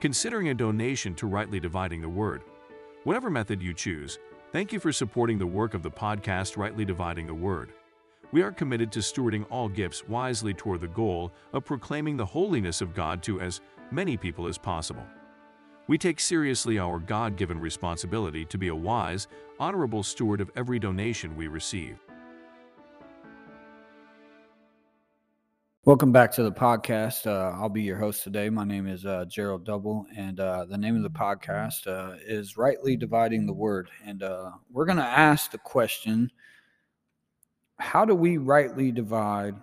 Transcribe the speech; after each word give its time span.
considering 0.00 0.50
a 0.50 0.54
donation 0.54 1.14
to 1.14 1.26
Rightly 1.26 1.58
Dividing 1.58 2.02
the 2.02 2.08
Word. 2.08 2.42
Whatever 3.04 3.30
method 3.30 3.62
you 3.62 3.72
choose, 3.72 4.18
thank 4.52 4.72
you 4.72 4.78
for 4.78 4.92
supporting 4.92 5.38
the 5.38 5.46
work 5.46 5.72
of 5.72 5.82
the 5.82 5.90
podcast 5.90 6.56
Rightly 6.56 6.84
Dividing 6.84 7.26
the 7.26 7.34
Word. 7.34 7.72
We 8.32 8.42
are 8.42 8.52
committed 8.52 8.92
to 8.92 8.98
stewarding 8.98 9.46
all 9.48 9.68
gifts 9.68 10.06
wisely 10.06 10.52
toward 10.52 10.80
the 10.80 10.88
goal 10.88 11.32
of 11.52 11.64
proclaiming 11.64 12.16
the 12.16 12.26
holiness 12.26 12.80
of 12.80 12.94
God 12.94 13.22
to 13.22 13.40
as 13.40 13.60
many 13.90 14.16
people 14.16 14.46
as 14.46 14.58
possible. 14.58 15.04
We 15.88 15.96
take 15.96 16.20
seriously 16.20 16.78
our 16.78 16.98
God 16.98 17.36
given 17.36 17.58
responsibility 17.58 18.44
to 18.46 18.58
be 18.58 18.68
a 18.68 18.74
wise, 18.74 19.28
honorable 19.58 20.02
steward 20.02 20.40
of 20.40 20.50
every 20.56 20.78
donation 20.78 21.36
we 21.36 21.46
receive. 21.46 22.00
Welcome 25.86 26.10
back 26.10 26.32
to 26.32 26.42
the 26.42 26.50
podcast. 26.50 27.28
Uh, 27.28 27.56
I'll 27.56 27.68
be 27.68 27.82
your 27.82 27.96
host 27.96 28.24
today. 28.24 28.50
My 28.50 28.64
name 28.64 28.88
is 28.88 29.06
uh, 29.06 29.24
Gerald 29.26 29.64
Double, 29.64 30.04
and 30.16 30.40
uh, 30.40 30.64
the 30.64 30.76
name 30.76 30.96
of 30.96 31.04
the 31.04 31.08
podcast 31.08 31.86
uh, 31.86 32.16
is 32.26 32.56
Rightly 32.56 32.96
Dividing 32.96 33.46
the 33.46 33.52
Word. 33.52 33.88
And 34.04 34.24
uh, 34.24 34.50
we're 34.68 34.84
going 34.84 34.98
to 34.98 35.04
ask 35.04 35.52
the 35.52 35.58
question 35.58 36.28
How 37.78 38.04
do 38.04 38.16
we 38.16 38.36
rightly 38.36 38.90
divide 38.90 39.54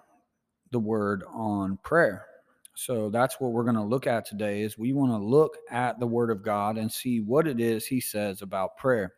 the 0.72 0.80
word 0.80 1.26
on 1.28 1.78
prayer? 1.84 2.26
So 2.74 3.10
that's 3.10 3.42
what 3.42 3.52
we're 3.52 3.66
going 3.66 3.76
to 3.76 3.84
look 3.84 4.08
at 4.08 4.26
today 4.26 4.62
is 4.62 4.78
we 4.78 4.94
want 4.94 5.12
to 5.12 5.18
look 5.18 5.58
at 5.70 6.00
the 6.00 6.08
word 6.08 6.30
of 6.30 6.42
God 6.42 6.78
and 6.78 6.90
see 6.90 7.20
what 7.20 7.50
it 7.50 7.60
is 7.60 7.86
he 7.86 8.00
says 8.00 8.42
about 8.42 8.78
prayer. 8.78 9.16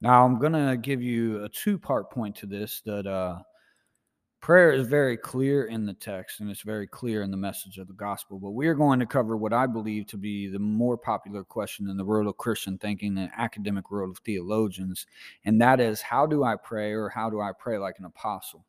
Now, 0.00 0.24
I'm 0.24 0.38
going 0.38 0.52
to 0.52 0.76
give 0.76 1.02
you 1.02 1.42
a 1.42 1.48
two-part 1.48 2.12
point 2.12 2.36
to 2.36 2.46
this 2.46 2.80
that 2.86 3.08
uh, 3.08 3.40
prayer 4.42 4.72
is 4.72 4.88
very 4.88 5.16
clear 5.16 5.66
in 5.66 5.86
the 5.86 5.94
text 5.94 6.40
and 6.40 6.50
it's 6.50 6.62
very 6.62 6.86
clear 6.86 7.22
in 7.22 7.30
the 7.30 7.36
message 7.36 7.78
of 7.78 7.86
the 7.86 7.92
gospel 7.92 8.40
but 8.40 8.50
we 8.50 8.66
are 8.66 8.74
going 8.74 8.98
to 8.98 9.06
cover 9.06 9.36
what 9.36 9.52
i 9.52 9.66
believe 9.66 10.04
to 10.04 10.16
be 10.16 10.48
the 10.48 10.58
more 10.58 10.98
popular 10.98 11.44
question 11.44 11.88
in 11.88 11.96
the 11.96 12.04
world 12.04 12.26
of 12.26 12.36
christian 12.36 12.76
thinking 12.76 13.16
and 13.16 13.30
academic 13.38 13.88
world 13.90 14.10
of 14.10 14.18
theologians 14.24 15.06
and 15.44 15.60
that 15.60 15.80
is 15.80 16.02
how 16.02 16.26
do 16.26 16.42
i 16.42 16.56
pray 16.56 16.92
or 16.92 17.08
how 17.08 17.30
do 17.30 17.40
i 17.40 17.52
pray 17.56 17.78
like 17.78 17.98
an 17.98 18.04
apostle? 18.04 18.66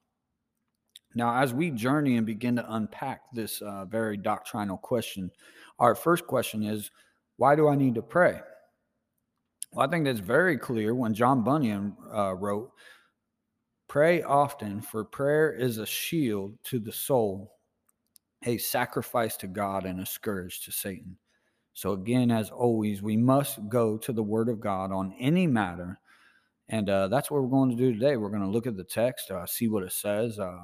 Now 1.16 1.42
as 1.42 1.54
we 1.54 1.72
journey 1.72 2.18
and 2.18 2.26
begin 2.26 2.56
to 2.56 2.74
unpack 2.74 3.22
this 3.34 3.62
uh, 3.62 3.86
very 3.86 4.16
doctrinal 4.16 4.78
question 4.78 5.32
our 5.80 5.96
first 5.96 6.28
question 6.28 6.64
is 6.64 6.92
why 7.38 7.56
do 7.56 7.68
i 7.68 7.76
need 7.76 7.96
to 7.96 8.04
pray? 8.04 8.40
Well 9.72 9.88
i 9.88 9.90
think 9.90 10.06
that's 10.06 10.20
very 10.20 10.58
clear 10.60 10.94
when 10.94 11.16
john 11.16 11.44
bunyan 11.44 11.98
uh, 12.14 12.36
wrote 12.36 12.72
Pray 13.94 14.24
often, 14.24 14.82
for 14.82 15.04
prayer 15.04 15.54
is 15.54 15.78
a 15.78 15.86
shield 15.86 16.58
to 16.64 16.80
the 16.80 16.92
soul, 16.92 17.54
a 18.44 18.58
sacrifice 18.58 19.38
to 19.38 19.46
God, 19.46 19.86
and 19.86 20.00
a 20.00 20.06
scourge 20.08 20.62
to 20.66 20.72
Satan. 20.72 21.16
So, 21.74 21.92
again, 21.92 22.32
as 22.32 22.50
always, 22.50 23.04
we 23.04 23.16
must 23.16 23.70
go 23.70 24.00
to 24.00 24.12
the 24.12 24.24
Word 24.24 24.50
of 24.50 24.60
God 24.60 24.92
on 24.92 25.14
any 25.20 25.46
matter. 25.46 26.00
And 26.70 26.90
uh, 26.90 27.08
that's 27.10 27.30
what 27.30 27.44
we're 27.44 27.50
going 27.50 27.70
to 27.70 27.76
do 27.76 27.94
today. 27.94 28.18
We're 28.18 28.32
going 28.32 28.42
to 28.42 28.50
look 28.50 28.66
at 28.66 28.78
the 28.78 28.84
text, 28.84 29.30
uh, 29.30 29.46
see 29.46 29.68
what 29.68 29.84
it 29.84 29.92
says. 29.92 30.40
Uh, 30.40 30.58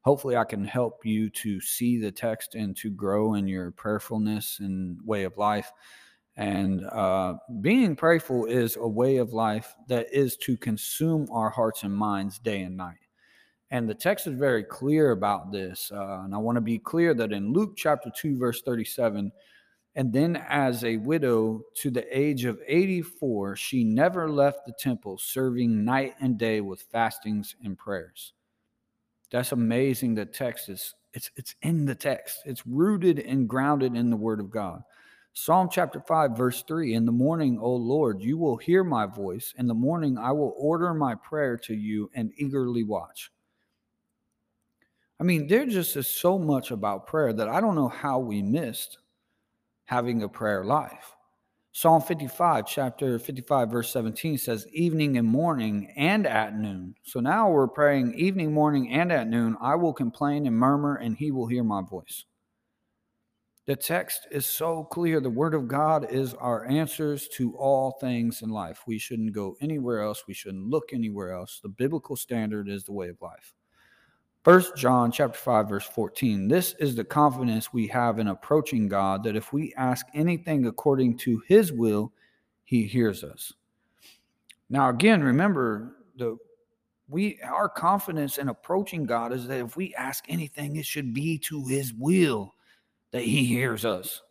hopefully, 0.00 0.38
I 0.38 0.44
can 0.44 0.64
help 0.64 1.04
you 1.04 1.28
to 1.28 1.60
see 1.60 1.98
the 1.98 2.10
text 2.10 2.54
and 2.54 2.74
to 2.78 2.88
grow 2.88 3.34
in 3.34 3.46
your 3.46 3.72
prayerfulness 3.72 4.58
and 4.58 4.98
way 5.04 5.24
of 5.24 5.36
life. 5.36 5.70
And 6.40 6.86
uh, 6.86 7.34
being 7.60 7.94
prayerful 7.94 8.46
is 8.46 8.76
a 8.76 8.88
way 8.88 9.18
of 9.18 9.34
life 9.34 9.76
that 9.88 10.06
is 10.10 10.38
to 10.38 10.56
consume 10.56 11.28
our 11.30 11.50
hearts 11.50 11.82
and 11.82 11.94
minds 11.94 12.38
day 12.38 12.62
and 12.62 12.78
night. 12.78 12.96
And 13.70 13.86
the 13.86 13.94
text 13.94 14.26
is 14.26 14.38
very 14.38 14.64
clear 14.64 15.10
about 15.10 15.52
this. 15.52 15.92
Uh, 15.94 16.22
and 16.24 16.34
I 16.34 16.38
want 16.38 16.56
to 16.56 16.62
be 16.62 16.78
clear 16.78 17.12
that 17.12 17.32
in 17.32 17.52
Luke 17.52 17.76
chapter 17.76 18.10
2, 18.16 18.38
verse 18.38 18.62
37, 18.62 19.30
and 19.96 20.12
then 20.14 20.36
as 20.48 20.82
a 20.82 20.96
widow 20.96 21.60
to 21.74 21.90
the 21.90 22.06
age 22.18 22.46
of 22.46 22.58
84, 22.66 23.56
she 23.56 23.84
never 23.84 24.30
left 24.30 24.64
the 24.64 24.72
temple, 24.72 25.18
serving 25.18 25.84
night 25.84 26.14
and 26.22 26.38
day 26.38 26.62
with 26.62 26.86
fastings 26.90 27.54
and 27.62 27.76
prayers. 27.76 28.32
That's 29.30 29.52
amazing. 29.52 30.14
The 30.14 30.24
text 30.24 30.70
is 30.70 30.94
it's 31.12 31.30
it's 31.36 31.54
in 31.60 31.84
the 31.84 31.94
text. 31.94 32.38
It's 32.46 32.66
rooted 32.66 33.18
and 33.18 33.46
grounded 33.46 33.94
in 33.94 34.08
the 34.08 34.16
word 34.16 34.40
of 34.40 34.50
God. 34.50 34.82
Psalm 35.32 35.68
chapter 35.70 36.00
5, 36.00 36.36
verse 36.36 36.62
3 36.66 36.94
In 36.94 37.06
the 37.06 37.12
morning, 37.12 37.58
O 37.60 37.74
Lord, 37.74 38.20
you 38.20 38.36
will 38.36 38.56
hear 38.56 38.82
my 38.82 39.06
voice. 39.06 39.54
In 39.56 39.66
the 39.66 39.74
morning, 39.74 40.18
I 40.18 40.32
will 40.32 40.54
order 40.56 40.92
my 40.92 41.14
prayer 41.14 41.56
to 41.58 41.74
you 41.74 42.10
and 42.14 42.32
eagerly 42.36 42.82
watch. 42.82 43.30
I 45.20 45.22
mean, 45.22 45.46
there 45.46 45.66
just 45.66 45.96
is 45.96 46.08
so 46.08 46.38
much 46.38 46.70
about 46.70 47.06
prayer 47.06 47.32
that 47.32 47.48
I 47.48 47.60
don't 47.60 47.74
know 47.74 47.88
how 47.88 48.18
we 48.18 48.42
missed 48.42 48.98
having 49.84 50.22
a 50.22 50.28
prayer 50.28 50.64
life. 50.64 51.14
Psalm 51.72 52.02
55, 52.02 52.66
chapter 52.66 53.18
55, 53.18 53.70
verse 53.70 53.92
17 53.92 54.38
says, 54.38 54.66
Evening 54.72 55.18
and 55.18 55.28
morning 55.28 55.92
and 55.96 56.26
at 56.26 56.56
noon. 56.56 56.96
So 57.04 57.20
now 57.20 57.48
we're 57.48 57.68
praying 57.68 58.14
evening, 58.14 58.52
morning, 58.52 58.90
and 58.90 59.12
at 59.12 59.28
noon. 59.28 59.56
I 59.60 59.76
will 59.76 59.92
complain 59.92 60.46
and 60.46 60.56
murmur, 60.56 60.96
and 60.96 61.16
he 61.16 61.30
will 61.30 61.46
hear 61.46 61.62
my 61.62 61.82
voice. 61.82 62.24
The 63.70 63.76
text 63.76 64.26
is 64.32 64.46
so 64.46 64.82
clear. 64.82 65.20
The 65.20 65.30
Word 65.30 65.54
of 65.54 65.68
God 65.68 66.10
is 66.10 66.34
our 66.34 66.64
answers 66.66 67.28
to 67.34 67.54
all 67.54 67.92
things 68.00 68.42
in 68.42 68.48
life. 68.48 68.82
We 68.84 68.98
shouldn't 68.98 69.32
go 69.32 69.56
anywhere 69.60 70.00
else. 70.00 70.24
We 70.26 70.34
shouldn't 70.34 70.66
look 70.66 70.92
anywhere 70.92 71.32
else. 71.32 71.60
The 71.62 71.68
biblical 71.68 72.16
standard 72.16 72.68
is 72.68 72.82
the 72.82 72.92
way 72.92 73.10
of 73.10 73.22
life. 73.22 73.54
First 74.42 74.74
John 74.74 75.12
chapter 75.12 75.38
5 75.38 75.68
verse 75.68 75.86
14 75.86 76.48
This 76.48 76.74
is 76.80 76.96
the 76.96 77.04
confidence 77.04 77.72
we 77.72 77.86
have 77.86 78.18
in 78.18 78.26
approaching 78.26 78.88
God 78.88 79.22
that 79.22 79.36
if 79.36 79.52
we 79.52 79.72
ask 79.74 80.04
anything 80.14 80.66
according 80.66 81.16
to 81.18 81.40
his 81.46 81.70
will 81.70 82.12
he 82.64 82.88
hears 82.88 83.22
us. 83.22 83.52
Now 84.68 84.88
again 84.88 85.22
remember 85.22 85.94
the 86.16 86.38
we 87.08 87.38
our 87.44 87.68
confidence 87.68 88.36
in 88.36 88.48
approaching 88.48 89.06
God 89.06 89.32
is 89.32 89.46
that 89.46 89.64
if 89.64 89.76
we 89.76 89.94
ask 89.94 90.24
anything 90.28 90.74
it 90.74 90.86
should 90.86 91.14
be 91.14 91.38
to 91.38 91.64
his 91.66 91.94
will 91.94 92.56
that 93.12 93.22
he 93.22 93.44
hears 93.44 93.84
us, 93.84 94.22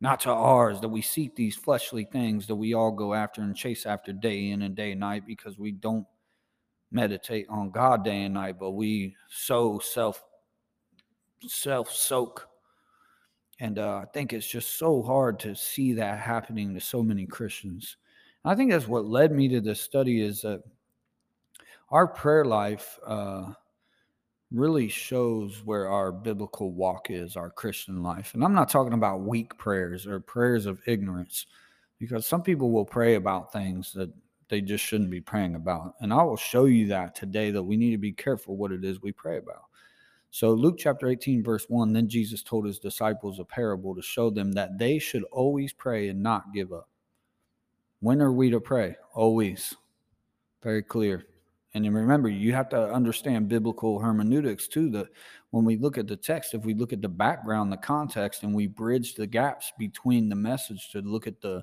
not 0.00 0.20
to 0.20 0.30
ours, 0.30 0.80
that 0.80 0.88
we 0.88 1.02
seek 1.02 1.34
these 1.34 1.56
fleshly 1.56 2.04
things 2.04 2.46
that 2.46 2.54
we 2.54 2.74
all 2.74 2.92
go 2.92 3.14
after 3.14 3.42
and 3.42 3.56
chase 3.56 3.86
after 3.86 4.12
day 4.12 4.50
in 4.50 4.62
and 4.62 4.74
day 4.74 4.92
and 4.92 5.00
night 5.00 5.26
because 5.26 5.58
we 5.58 5.72
don't 5.72 6.06
meditate 6.90 7.46
on 7.48 7.70
God 7.70 8.04
day 8.04 8.22
and 8.22 8.34
night, 8.34 8.56
but 8.58 8.70
we 8.70 9.16
so 9.28 9.78
self 9.78 10.22
self 11.46 11.92
soak. 11.92 12.48
And 13.60 13.78
uh, 13.78 13.96
I 13.96 14.04
think 14.12 14.32
it's 14.32 14.46
just 14.46 14.78
so 14.78 15.02
hard 15.02 15.40
to 15.40 15.54
see 15.54 15.92
that 15.94 16.20
happening 16.20 16.74
to 16.74 16.80
so 16.80 17.02
many 17.02 17.26
Christians. 17.26 17.96
And 18.44 18.52
I 18.52 18.56
think 18.56 18.70
that's 18.70 18.86
what 18.86 19.04
led 19.04 19.32
me 19.32 19.48
to 19.48 19.60
this 19.60 19.80
study 19.80 20.22
is 20.22 20.42
that 20.42 20.62
our 21.90 22.06
prayer 22.06 22.44
life 22.44 22.98
uh, 23.04 23.52
really 24.50 24.88
shows 24.88 25.62
where 25.64 25.88
our 25.88 26.10
biblical 26.10 26.72
walk 26.72 27.10
is, 27.10 27.36
our 27.36 27.50
Christian 27.50 28.02
life. 28.02 28.32
And 28.34 28.42
I'm 28.42 28.54
not 28.54 28.70
talking 28.70 28.94
about 28.94 29.20
weak 29.20 29.56
prayers 29.58 30.06
or 30.06 30.20
prayers 30.20 30.66
of 30.66 30.80
ignorance, 30.86 31.46
because 31.98 32.26
some 32.26 32.42
people 32.42 32.70
will 32.70 32.84
pray 32.84 33.16
about 33.16 33.52
things 33.52 33.92
that 33.92 34.10
they 34.48 34.60
just 34.60 34.84
shouldn't 34.84 35.10
be 35.10 35.20
praying 35.20 35.54
about. 35.54 35.94
And 36.00 36.12
I 36.12 36.22
will 36.22 36.36
show 36.36 36.64
you 36.64 36.86
that 36.88 37.14
today 37.14 37.50
that 37.50 37.62
we 37.62 37.76
need 37.76 37.90
to 37.90 37.98
be 37.98 38.12
careful 38.12 38.56
what 38.56 38.72
it 38.72 38.84
is 38.84 39.02
we 39.02 39.12
pray 39.12 39.36
about. 39.36 39.64
So, 40.30 40.52
Luke 40.52 40.76
chapter 40.78 41.08
18, 41.08 41.42
verse 41.42 41.66
1 41.68 41.92
Then 41.92 42.08
Jesus 42.08 42.42
told 42.42 42.66
his 42.66 42.78
disciples 42.78 43.38
a 43.38 43.44
parable 43.44 43.94
to 43.94 44.02
show 44.02 44.30
them 44.30 44.52
that 44.52 44.78
they 44.78 44.98
should 44.98 45.24
always 45.24 45.72
pray 45.72 46.08
and 46.08 46.22
not 46.22 46.52
give 46.54 46.72
up. 46.72 46.88
When 48.00 48.20
are 48.22 48.32
we 48.32 48.50
to 48.50 48.60
pray? 48.60 48.96
Always. 49.14 49.74
Very 50.62 50.82
clear. 50.82 51.26
And 51.74 51.84
then 51.84 51.92
remember, 51.92 52.28
you 52.28 52.54
have 52.54 52.70
to 52.70 52.90
understand 52.92 53.48
biblical 53.48 53.98
hermeneutics 53.98 54.68
too. 54.68 54.88
That 54.90 55.08
when 55.50 55.64
we 55.64 55.76
look 55.76 55.98
at 55.98 56.06
the 56.06 56.16
text, 56.16 56.54
if 56.54 56.64
we 56.64 56.74
look 56.74 56.92
at 56.92 57.02
the 57.02 57.08
background, 57.08 57.70
the 57.70 57.76
context, 57.76 58.42
and 58.42 58.54
we 58.54 58.66
bridge 58.66 59.14
the 59.14 59.26
gaps 59.26 59.72
between 59.78 60.28
the 60.28 60.34
message 60.34 60.90
to 60.92 61.00
look 61.02 61.26
at 61.26 61.40
the 61.40 61.62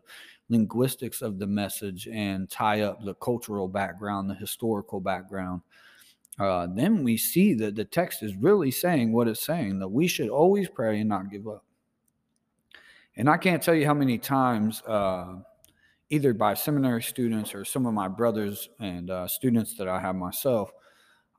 linguistics 0.49 1.23
of 1.23 1.39
the 1.39 1.47
message 1.47 2.07
and 2.07 2.49
tie 2.49 2.81
up 2.81 3.03
the 3.03 3.15
cultural 3.15 3.67
background, 3.67 4.29
the 4.29 4.35
historical 4.35 4.99
background, 4.99 5.61
uh, 6.37 6.67
then 6.75 7.03
we 7.03 7.17
see 7.17 7.53
that 7.55 7.75
the 7.75 7.85
text 7.85 8.21
is 8.21 8.35
really 8.35 8.69
saying 8.69 9.11
what 9.11 9.27
it's 9.27 9.43
saying 9.43 9.79
that 9.79 9.87
we 9.87 10.07
should 10.07 10.29
always 10.29 10.69
pray 10.69 10.99
and 10.99 11.09
not 11.09 11.31
give 11.31 11.47
up. 11.47 11.63
And 13.15 13.29
I 13.29 13.37
can't 13.37 13.63
tell 13.63 13.73
you 13.73 13.85
how 13.85 13.93
many 13.93 14.17
times. 14.17 14.83
Uh, 14.85 15.37
either 16.09 16.33
by 16.33 16.53
seminary 16.53 17.01
students 17.01 17.55
or 17.55 17.65
some 17.65 17.85
of 17.85 17.93
my 17.93 18.07
brothers 18.07 18.69
and 18.79 19.09
uh, 19.09 19.27
students 19.27 19.75
that 19.77 19.87
I 19.87 19.99
have 19.99 20.15
myself, 20.15 20.71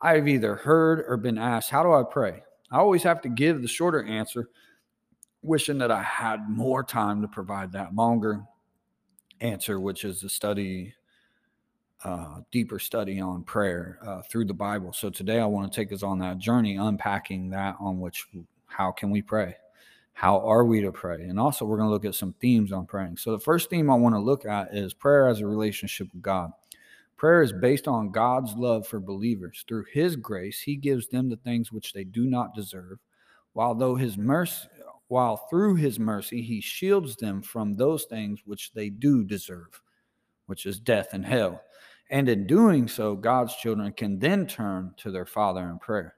I've 0.01 0.29
either 0.29 0.57
heard 0.57 1.05
or 1.09 1.17
been 1.17 1.39
asked, 1.39 1.71
How 1.71 1.83
do 1.83 1.93
I 1.93 2.03
pray? 2.03 2.43
I 2.71 2.79
always 2.79 3.03
have 3.05 3.23
to 3.23 3.29
give 3.29 3.63
the 3.63 3.69
shorter 3.69 4.03
answer, 4.05 4.49
wishing 5.43 5.79
that 5.79 5.91
I 5.91 6.03
had 6.03 6.49
more 6.49 6.83
time 6.83 7.23
to 7.23 7.29
provide 7.29 7.73
that 7.73 7.95
longer 7.95 8.43
answer, 9.41 9.79
which 9.79 10.05
is 10.05 10.21
the 10.21 10.29
study, 10.29 10.95
uh, 12.05 12.41
deeper 12.51 12.79
study 12.79 13.21
on 13.21 13.45
prayer 13.45 13.99
uh, 14.05 14.23
through 14.23 14.47
the 14.47 14.55
Bible. 14.55 14.93
So 14.93 15.11
today 15.11 15.39
I 15.39 15.47
want 15.47 15.73
to 15.73 15.77
take 15.77 15.93
us 15.93 16.03
on 16.03 16.19
that 16.19 16.39
journey, 16.39 16.77
unpacking 16.77 17.51
that 17.51 17.77
on 17.79 18.01
which, 18.01 18.27
how 18.67 18.91
can 18.91 19.11
we 19.11 19.23
pray? 19.23 19.57
How 20.17 20.41
are 20.41 20.65
we 20.65 20.81
to 20.81 20.91
pray? 20.91 21.25
And 21.25 21.39
also, 21.39 21.67
we're 21.67 21.77
going 21.77 21.91
to 21.91 21.93
look 21.93 22.07
at 22.07 22.15
some 22.15 22.35
themes 22.41 22.73
on 22.73 22.87
praying. 22.87 23.19
So, 23.19 23.33
the 23.33 23.39
first 23.39 23.69
theme 23.69 23.91
I 23.91 23.97
want 23.97 24.15
to 24.15 24.19
look 24.19 24.47
at 24.47 24.75
is 24.75 24.95
prayer 24.95 25.29
as 25.29 25.41
a 25.41 25.47
relationship 25.47 26.09
with 26.11 26.23
God. 26.23 26.53
Prayer 27.19 27.43
is 27.43 27.53
based 27.53 27.87
on 27.87 28.13
God's 28.13 28.55
love 28.55 28.87
for 28.87 28.99
believers. 28.99 29.63
Through 29.69 29.85
His 29.93 30.17
grace, 30.17 30.63
He 30.63 30.75
gives 30.75 31.07
them 31.09 31.29
the 31.29 31.37
things 31.37 31.71
which 31.71 31.93
they 31.93 32.03
do 32.03 32.25
not 32.25 32.55
deserve, 32.55 32.99
while 33.53 33.75
though 33.75 33.95
His 33.95 34.17
mercy, 34.17 34.67
while 35.09 35.37
through 35.51 35.75
His 35.75 35.99
mercy 35.99 36.41
He 36.41 36.63
shields 36.63 37.17
them 37.17 37.43
from 37.43 37.77
those 37.77 38.05
things 38.05 38.41
which 38.47 38.73
they 38.73 38.89
do 38.89 39.23
deserve, 39.23 39.83
which 40.47 40.65
is 40.65 40.81
death 40.81 41.09
and 41.13 41.27
hell. 41.27 41.61
And 42.09 42.27
in 42.31 42.47
doing 42.47 42.89
so, 42.89 43.17
God's 43.17 43.55
children 43.57 43.93
can 43.93 44.19
then 44.19 44.47
turn 44.47 44.95
to 44.97 45.11
their 45.11 45.27
Father 45.27 45.69
in 45.69 45.79
prayer. 45.79 46.16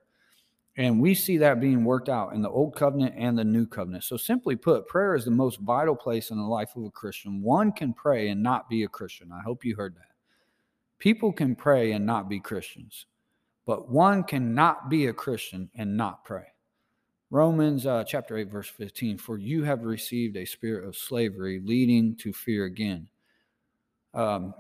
And 0.79 1.01
we 1.01 1.13
see 1.13 1.39
that 1.39 1.61
being 1.61 1.85
worked 1.85 2.09
out 2.09 2.35
in 2.35 2.41
the 2.41 2.49
Old 2.49 2.77
Covenant 2.77 3.17
and 3.19 3.37
the 3.37 3.45
New 3.45 3.67
Covenant. 3.67 4.05
So, 4.05 4.17
simply 4.17 4.55
put, 4.55 4.87
prayer 4.87 5.17
is 5.17 5.25
the 5.25 5.31
most 5.33 5.59
vital 5.59 5.97
place 5.97 6.31
in 6.31 6.37
the 6.37 6.45
life 6.45 6.77
of 6.77 6.85
a 6.85 6.91
Christian. 6.91 7.43
One 7.43 7.73
can 7.73 7.93
pray 7.93 8.29
and 8.29 8.41
not 8.41 8.71
be 8.71 8.85
a 8.85 8.89
Christian. 8.89 9.33
I 9.33 9.41
hope 9.41 9.65
you 9.65 9.75
heard 9.75 9.97
that. 9.97 10.13
People 11.01 11.33
can 11.33 11.57
pray 11.57 11.93
and 11.93 12.07
not 12.07 12.29
be 12.29 12.39
Christians, 12.39 13.07
but 13.67 13.91
one 13.91 14.23
cannot 14.23 14.89
be 14.89 15.07
a 15.07 15.13
Christian 15.13 15.69
and 15.75 15.97
not 15.97 16.25
pray. 16.25 16.47
Romans 17.31 17.85
uh, 17.85 18.05
chapter 18.05 18.39
8, 18.39 18.49
verse 18.49 18.69
15 18.69 19.19
For 19.19 19.37
you 19.37 19.65
have 19.65 19.83
received 19.83 20.37
a 20.37 20.45
spirit 20.45 20.87
of 20.87 20.97
slavery 20.97 21.61
leading 21.63 22.15
to 22.17 22.33
fear 22.33 22.67
again. 22.67 23.09
Um, 24.15 24.55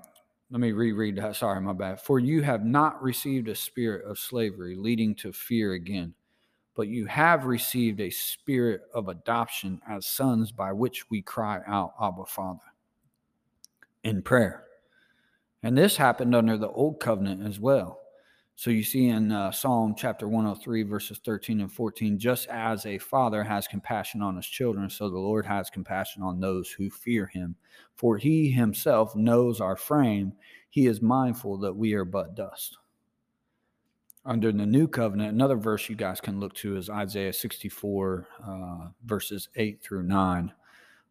let 0.51 0.61
me 0.61 0.73
reread 0.73 1.17
that. 1.17 1.37
Sorry, 1.37 1.61
my 1.61 1.73
bad. 1.73 2.01
For 2.01 2.19
you 2.19 2.43
have 2.43 2.65
not 2.65 3.03
received 3.03 3.49
a 3.49 3.55
spirit 3.55 4.05
of 4.09 4.19
slavery 4.19 4.75
leading 4.77 5.15
to 5.17 5.33
fear 5.33 5.75
again, 5.75 6.15
but 6.75 6.89
you 6.89 7.07
have 7.07 7.45
received 7.45 8.01
a 8.01 8.11
spirit 8.11 8.83
of 8.95 9.09
adoption 9.09 9.81
as 9.89 10.07
sons 10.07 10.51
by 10.51 10.73
which 10.73 11.11
we 11.11 11.21
cry 11.21 11.61
out, 11.67 11.93
Abba, 12.01 12.25
Father, 12.27 12.61
in 14.05 14.23
prayer. 14.23 14.65
And 15.63 15.77
this 15.77 15.97
happened 15.97 16.35
under 16.35 16.57
the 16.57 16.69
old 16.69 17.01
covenant 17.01 17.47
as 17.47 17.61
well. 17.61 18.01
So 18.59 18.71
you 18.71 18.83
see 18.83 19.07
in 19.11 19.31
uh, 19.31 19.53
Psalm 19.53 19.95
chapter 19.97 20.27
103, 20.27 20.83
verses 20.83 21.21
13 21.25 21.61
and 21.61 21.73
14, 21.73 22.19
just 22.19 22.49
as 22.49 22.87
a 22.87 22.99
father 22.99 23.45
has 23.45 23.69
compassion 23.69 24.21
on 24.21 24.35
his 24.35 24.49
children, 24.49 24.91
so 24.91 25.09
the 25.09 25.17
Lord 25.17 25.47
has 25.47 25.71
compassion 25.71 26.25
on 26.25 26.41
those 26.41 26.69
who 26.69 26.91
fear 26.91 27.27
him. 27.27 27.55
For 27.95 28.19
he 28.19 28.51
himself 28.51 29.15
knows 29.15 29.61
our 29.61 29.77
frame, 29.77 30.33
he 30.71 30.89
is 30.89 31.01
mindful 31.01 31.59
that 31.59 31.77
we 31.77 31.95
are 31.95 32.05
but 32.05 32.35
dust. 32.35 32.79
Under 34.25 34.51
the 34.51 34.67
new 34.67 34.89
covenant, 34.89 35.35
another 35.35 35.55
verse 35.55 35.89
you 35.89 35.95
guys 35.95 36.21
can 36.21 36.41
look 36.41 36.53
to 36.55 36.77
is 36.77 36.91
Isaiah 36.91 37.33
64, 37.33 38.27
uh, 38.45 38.89
verses 39.05 39.51
8 39.55 39.81
through 39.81 40.03
9 40.03 40.53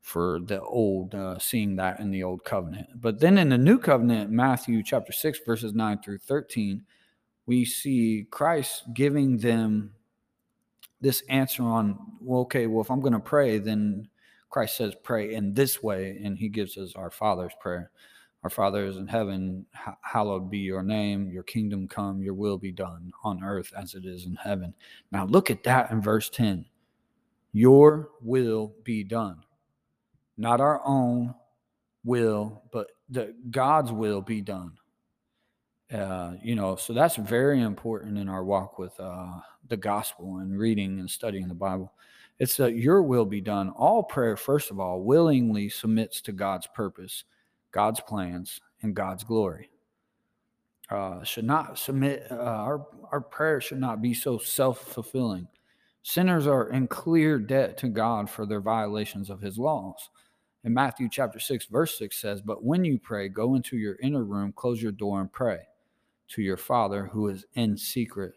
for 0.02 0.42
the 0.42 0.60
old, 0.60 1.16
uh, 1.16 1.40
seeing 1.40 1.78
that 1.78 2.02
in 2.02 2.12
the 2.12 2.24
old 2.24 2.44
covenant. 2.44 2.90
But 2.96 3.22
then 3.22 3.38
in 3.38 3.48
the 3.48 3.58
new 3.58 3.80
covenant, 3.80 4.32
Matthew 4.32 4.84
chapter 4.84 5.14
6, 5.14 5.40
verses 5.46 5.74
9 5.74 6.02
through 6.04 6.18
13, 6.18 6.84
we 7.48 7.66
see 7.66 8.28
Christ 8.30 8.84
giving 8.94 9.38
them 9.38 9.94
this 11.02 11.24
answer 11.30 11.64
on, 11.64 11.98
well, 12.22 12.42
okay, 12.42 12.68
well, 12.68 12.82
if 12.82 12.92
I'm 12.92 13.00
going 13.00 13.14
to 13.14 13.20
pray, 13.20 13.58
then 13.58 14.08
Christ 14.50 14.78
says, 14.78 14.94
pray 15.04 15.34
in 15.34 15.54
this 15.54 15.82
way. 15.82 16.20
And 16.24 16.38
he 16.38 16.50
gives 16.50 16.78
us 16.78 16.94
our 16.96 17.10
Father's 17.10 17.54
prayer. 17.60 17.90
Our 18.44 18.50
Father 18.50 18.86
is 18.86 18.98
in 18.98 19.08
heaven, 19.08 19.66
hallowed 20.02 20.52
be 20.52 20.60
your 20.60 20.84
name, 20.84 21.32
your 21.32 21.44
kingdom 21.44 21.88
come, 21.88 22.22
your 22.22 22.34
will 22.34 22.58
be 22.58 22.72
done 22.72 23.12
on 23.24 23.44
earth 23.44 23.74
as 23.76 23.96
it 23.96 24.06
is 24.06 24.26
in 24.26 24.36
heaven. 24.36 24.74
Now, 25.12 25.26
look 25.26 25.50
at 25.50 25.64
that 25.64 25.92
in 25.92 26.02
verse 26.02 26.30
10. 26.30 26.66
Your 27.54 28.10
will 28.22 28.74
be 28.84 29.04
done. 29.04 29.42
Not 30.38 30.62
our 30.62 30.82
own 30.86 31.34
will, 32.04 32.64
but 32.72 32.88
the, 33.10 33.34
God's 33.50 33.92
will 33.92 34.22
be 34.22 34.42
done. 34.42 34.74
Uh, 35.94 36.34
you 36.44 36.54
know, 36.54 36.75
so 36.75 36.92
that's 36.92 37.16
very 37.16 37.62
important 37.62 38.18
in 38.18 38.28
our 38.28 38.44
walk 38.44 38.78
with 38.78 39.00
uh, 39.00 39.39
the 39.69 39.78
gospel 39.78 40.39
and 40.39 40.57
reading 40.57 41.00
and 41.00 41.10
studying 41.10 41.48
the 41.48 41.54
Bible. 41.54 41.94
It's 42.39 42.57
that 42.57 42.75
your 42.75 43.01
will 43.01 43.25
be 43.25 43.39
done. 43.39 43.69
All 43.69 44.04
prayer, 44.04 44.36
first 44.36 44.69
of 44.69 44.80
all, 44.80 45.01
willingly 45.01 45.69
submits 45.69 46.19
to 46.22 46.34
God's 46.34 46.68
purpose, 46.68 47.24
God's 47.72 48.01
plans, 48.01 48.60
and 48.81 48.95
God's 48.95 49.24
glory. 49.24 49.72
Uh, 50.89 51.24
should 51.24 51.45
not 51.45 51.78
submit, 51.80 52.28
uh, 52.31 52.36
our, 52.36 52.86
our 53.12 53.22
prayer 53.22 53.60
should 53.62 53.80
not 53.80 54.01
be 54.01 54.13
so 54.13 54.38
self 54.38 54.80
fulfilling. 54.80 55.48
Sinners 56.04 56.48
are 56.48 56.69
in 56.69 56.88
clear 56.88 57.40
debt 57.40 57.78
to 57.80 57.88
God 57.88 58.30
for 58.30 58.45
their 58.45 58.62
violations 58.62 59.30
of 59.30 59.42
his 59.42 59.57
laws. 59.57 60.10
In 60.63 60.74
Matthew 60.74 61.07
chapter 61.10 61.40
6, 61.40 61.66
verse 61.66 61.98
6 61.98 62.18
says, 62.18 62.42
But 62.42 62.63
when 62.63 62.83
you 62.86 63.00
pray, 63.00 63.30
go 63.30 63.56
into 63.56 63.78
your 63.78 63.98
inner 64.01 64.24
room, 64.24 64.54
close 64.54 64.81
your 64.81 64.92
door, 64.92 65.22
and 65.22 65.31
pray 65.31 65.60
to 66.30 66.42
your 66.42 66.58
Father 66.58 67.06
who 67.06 67.28
is 67.28 67.46
in 67.54 67.78
secret, 67.78 68.34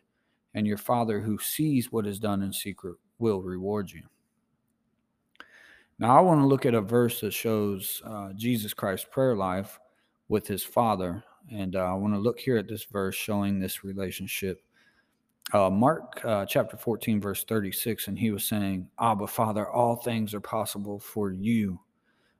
and 0.54 0.66
your 0.66 0.78
Father 0.78 1.20
who 1.20 1.38
sees 1.38 1.92
what 1.92 2.06
is 2.06 2.18
done 2.18 2.42
in 2.42 2.52
secret 2.52 2.96
will 3.18 3.42
reward 3.42 3.90
you. 3.90 4.02
Now, 5.98 6.16
I 6.16 6.20
want 6.20 6.40
to 6.40 6.46
look 6.46 6.64
at 6.64 6.74
a 6.74 6.80
verse 6.80 7.20
that 7.20 7.32
shows 7.32 8.00
uh, 8.06 8.32
Jesus 8.32 8.72
Christ's 8.72 9.06
prayer 9.10 9.36
life 9.36 9.78
with 10.28 10.46
his 10.46 10.62
Father. 10.62 11.22
And 11.52 11.76
uh, 11.76 11.80
I 11.80 11.92
want 11.92 12.14
to 12.14 12.18
look 12.18 12.40
here 12.40 12.56
at 12.56 12.68
this 12.68 12.84
verse 12.84 13.14
showing 13.14 13.60
this 13.60 13.84
relationship. 13.84 14.62
Uh, 15.52 15.68
Mark 15.68 16.24
uh, 16.24 16.46
chapter 16.46 16.76
14, 16.78 17.20
verse 17.20 17.44
36, 17.44 18.08
and 18.08 18.18
he 18.18 18.30
was 18.30 18.44
saying, 18.44 18.88
Abba, 18.98 19.26
Father, 19.26 19.68
all 19.68 19.96
things 19.96 20.32
are 20.32 20.40
possible 20.40 20.98
for 20.98 21.32
you. 21.32 21.78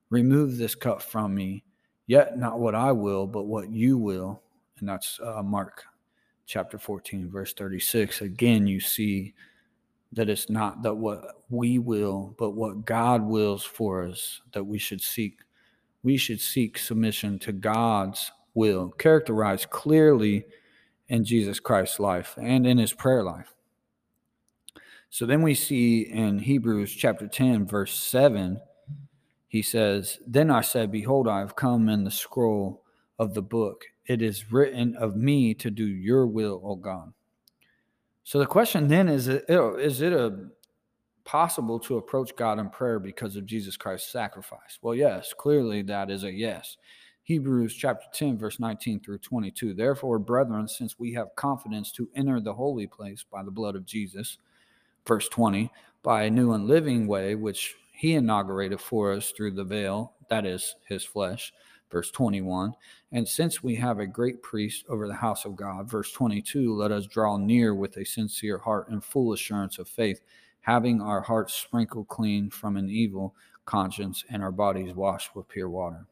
Remove 0.09 0.57
this 0.57 0.75
cup 0.75 1.03
from 1.03 1.35
me, 1.35 1.65
yet 2.07 2.39
not 2.39 2.61
what 2.61 2.75
I 2.75 2.93
will, 2.93 3.27
but 3.27 3.45
what 3.45 3.71
you 3.71 3.99
will 3.99 4.43
and 4.81 4.89
that's 4.89 5.21
uh, 5.23 5.43
Mark 5.43 5.85
chapter 6.47 6.79
14, 6.79 7.31
verse 7.31 7.53
36. 7.55 8.23
Again, 8.23 8.67
you 8.67 8.81
see 8.81 9.35
that 10.13 10.29
it's 10.29 10.51
not 10.51 10.83
that 10.83 10.95
what 10.95 11.43
we 11.49 11.79
will, 11.79 12.35
but 12.39 12.51
what 12.51 12.85
God 12.85 13.23
wills 13.23 13.63
for 13.63 14.05
us 14.05 14.41
that 14.53 14.65
we 14.65 14.79
should 14.79 15.01
seek. 15.01 15.39
We 16.03 16.17
should 16.17 16.41
seek 16.41 16.79
submission 16.79 17.39
to 17.41 17.53
God's 17.53 18.33
will, 18.55 18.91
characterized 18.91 19.71
clearly 19.71 20.45
in 21.09 21.25
Jesus 21.25 21.61
Christ's 21.61 22.01
life 22.01 22.35
and 22.41 22.67
in 22.67 22.79
his 22.79 22.93
prayer 22.93 23.23
life. 23.23 23.55
So 25.11 25.27
then 25.27 25.43
we 25.43 25.55
see 25.55 26.03
in 26.03 26.39
Hebrews 26.39 26.93
chapter 26.93 27.27
10, 27.27 27.67
verse 27.67 27.95
7, 27.95 28.61
he 29.49 29.63
says, 29.63 30.19
Then 30.27 30.51
I 30.51 30.61
said, 30.61 30.93
Behold, 30.93 31.29
I 31.29 31.41
have 31.41 31.57
come 31.57 31.89
in 31.89 32.05
the 32.05 32.11
scroll 32.11 32.85
of 33.21 33.35
the 33.35 33.43
book 33.43 33.85
it 34.07 34.23
is 34.23 34.51
written 34.51 34.97
of 34.97 35.15
me 35.15 35.53
to 35.55 35.71
do 35.71 35.87
your 35.87 36.27
will, 36.27 36.61
O 36.65 36.75
God. 36.75 37.13
So 38.25 38.39
the 38.39 38.47
question 38.47 38.89
then 38.89 39.09
is 39.09 39.29
is 39.29 40.01
it 40.01 40.13
a 40.13 40.49
possible 41.25 41.79
to 41.81 41.99
approach 41.99 42.35
God 42.35 42.59
in 42.59 42.71
prayer 42.71 42.99
because 42.99 43.37
of 43.37 43.45
Jesus 43.45 43.77
Christ's 43.77 44.11
sacrifice? 44.11 44.79
Well, 44.81 44.95
yes, 44.95 45.33
clearly 45.33 45.83
that 45.83 46.11
is 46.11 46.25
a 46.25 46.33
yes. 46.33 46.79
Hebrews 47.23 47.75
chapter 47.75 48.07
10, 48.13 48.39
verse 48.39 48.59
19 48.59 49.01
through 49.01 49.19
22. 49.19 49.75
Therefore, 49.75 50.19
brethren, 50.19 50.67
since 50.67 50.99
we 50.99 51.13
have 51.13 51.37
confidence 51.37 51.93
to 51.93 52.09
enter 52.17 52.41
the 52.41 52.55
holy 52.55 52.87
place 52.87 53.25
by 53.31 53.43
the 53.43 53.51
blood 53.51 53.77
of 53.77 53.87
Jesus, 53.87 54.39
verse 55.07 55.29
20, 55.29 55.71
by 56.03 56.25
a 56.25 56.31
new 56.31 56.53
and 56.53 56.67
living 56.67 57.07
way 57.07 57.35
which 57.35 57.77
he 57.93 58.15
inaugurated 58.15 58.81
for 58.81 59.13
us 59.13 59.31
through 59.31 59.53
the 59.53 59.63
veil, 59.63 60.15
that 60.31 60.47
is 60.47 60.75
his 60.89 61.05
flesh 61.05 61.53
verse 61.91 62.11
21. 62.11 62.73
And 63.13 63.27
since 63.27 63.63
we 63.63 63.75
have 63.77 63.99
a 63.99 64.07
great 64.07 64.43
priest 64.43 64.85
over 64.89 65.07
the 65.07 65.15
house 65.15 65.45
of 65.45 65.57
God, 65.57 65.91
verse 65.91 66.13
22, 66.13 66.75
let 66.75 66.93
us 66.93 67.07
draw 67.07 67.37
near 67.37 67.75
with 67.75 67.97
a 67.97 68.05
sincere 68.05 68.59
heart 68.59 68.89
and 68.89 69.03
full 69.03 69.33
assurance 69.33 69.79
of 69.79 69.89
faith, 69.89 70.21
having 70.61 71.01
our 71.01 71.21
hearts 71.21 71.55
sprinkled 71.55 72.09
clean 72.09 72.51
from 72.51 72.77
an 72.77 72.89
evil 72.89 73.35
conscience 73.65 74.25
and 74.31 74.43
our 74.43 74.53
bodies 74.53 74.95
washed 74.95 75.35
with 75.35 75.49
pure 75.49 75.69
water. 75.69 76.07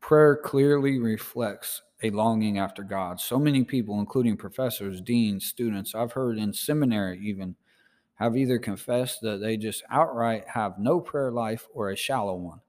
Prayer 0.00 0.36
clearly 0.36 0.98
reflects 0.98 1.82
a 2.02 2.10
longing 2.10 2.58
after 2.58 2.82
God. 2.82 3.20
So 3.20 3.38
many 3.38 3.64
people, 3.64 4.00
including 4.00 4.36
professors, 4.36 5.00
deans, 5.00 5.44
students, 5.44 5.94
I've 5.94 6.12
heard 6.12 6.38
in 6.38 6.52
seminary 6.52 7.20
even, 7.22 7.56
have 8.14 8.36
either 8.36 8.58
confessed 8.58 9.20
that 9.22 9.40
they 9.40 9.56
just 9.56 9.82
outright 9.90 10.46
have 10.48 10.78
no 10.78 11.00
prayer 11.00 11.30
life 11.30 11.66
or 11.72 11.90
a 11.90 11.96
shallow 11.96 12.34
one. 12.34 12.60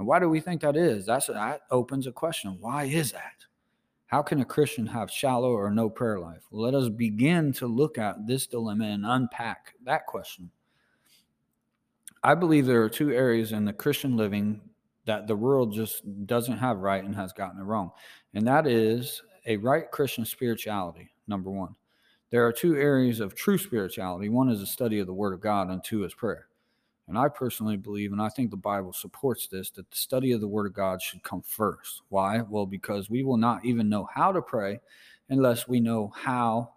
And 0.00 0.06
why 0.06 0.18
do 0.18 0.30
we 0.30 0.40
think 0.40 0.62
that 0.62 0.78
is? 0.78 1.04
That's 1.04 1.26
that 1.26 1.60
opens 1.70 2.06
a 2.06 2.12
question. 2.12 2.56
Why 2.58 2.84
is 2.84 3.12
that? 3.12 3.44
How 4.06 4.22
can 4.22 4.40
a 4.40 4.46
Christian 4.46 4.86
have 4.86 5.10
shallow 5.10 5.52
or 5.52 5.70
no 5.70 5.90
prayer 5.90 6.18
life? 6.18 6.42
Let 6.50 6.72
us 6.72 6.88
begin 6.88 7.52
to 7.52 7.66
look 7.66 7.98
at 7.98 8.26
this 8.26 8.46
dilemma 8.46 8.86
and 8.86 9.04
unpack 9.04 9.74
that 9.84 10.06
question. 10.06 10.50
I 12.22 12.34
believe 12.34 12.64
there 12.64 12.82
are 12.82 12.88
two 12.88 13.10
areas 13.12 13.52
in 13.52 13.66
the 13.66 13.74
Christian 13.74 14.16
living 14.16 14.62
that 15.04 15.26
the 15.26 15.36
world 15.36 15.74
just 15.74 16.02
doesn't 16.24 16.56
have 16.56 16.78
right 16.78 17.04
and 17.04 17.14
has 17.14 17.34
gotten 17.34 17.60
it 17.60 17.64
wrong. 17.64 17.90
And 18.32 18.46
that 18.46 18.66
is 18.66 19.20
a 19.44 19.58
right 19.58 19.90
Christian 19.90 20.24
spirituality, 20.24 21.10
number 21.28 21.50
one. 21.50 21.74
There 22.30 22.46
are 22.46 22.52
two 22.52 22.74
areas 22.74 23.20
of 23.20 23.34
true 23.34 23.58
spirituality. 23.58 24.30
One 24.30 24.48
is 24.48 24.60
the 24.60 24.66
study 24.66 24.98
of 24.98 25.06
the 25.06 25.12
Word 25.12 25.34
of 25.34 25.42
God, 25.42 25.68
and 25.68 25.84
two 25.84 26.04
is 26.04 26.14
prayer. 26.14 26.46
And 27.10 27.18
I 27.18 27.28
personally 27.28 27.76
believe, 27.76 28.12
and 28.12 28.22
I 28.22 28.28
think 28.28 28.50
the 28.50 28.56
Bible 28.56 28.92
supports 28.92 29.48
this, 29.48 29.68
that 29.70 29.90
the 29.90 29.96
study 29.96 30.30
of 30.30 30.40
the 30.40 30.46
Word 30.46 30.66
of 30.66 30.74
God 30.74 31.02
should 31.02 31.24
come 31.24 31.42
first. 31.42 32.02
Why? 32.08 32.40
Well, 32.42 32.66
because 32.66 33.10
we 33.10 33.24
will 33.24 33.36
not 33.36 33.64
even 33.64 33.88
know 33.88 34.08
how 34.14 34.30
to 34.30 34.40
pray 34.40 34.78
unless 35.28 35.66
we 35.66 35.80
know 35.80 36.12
how 36.14 36.70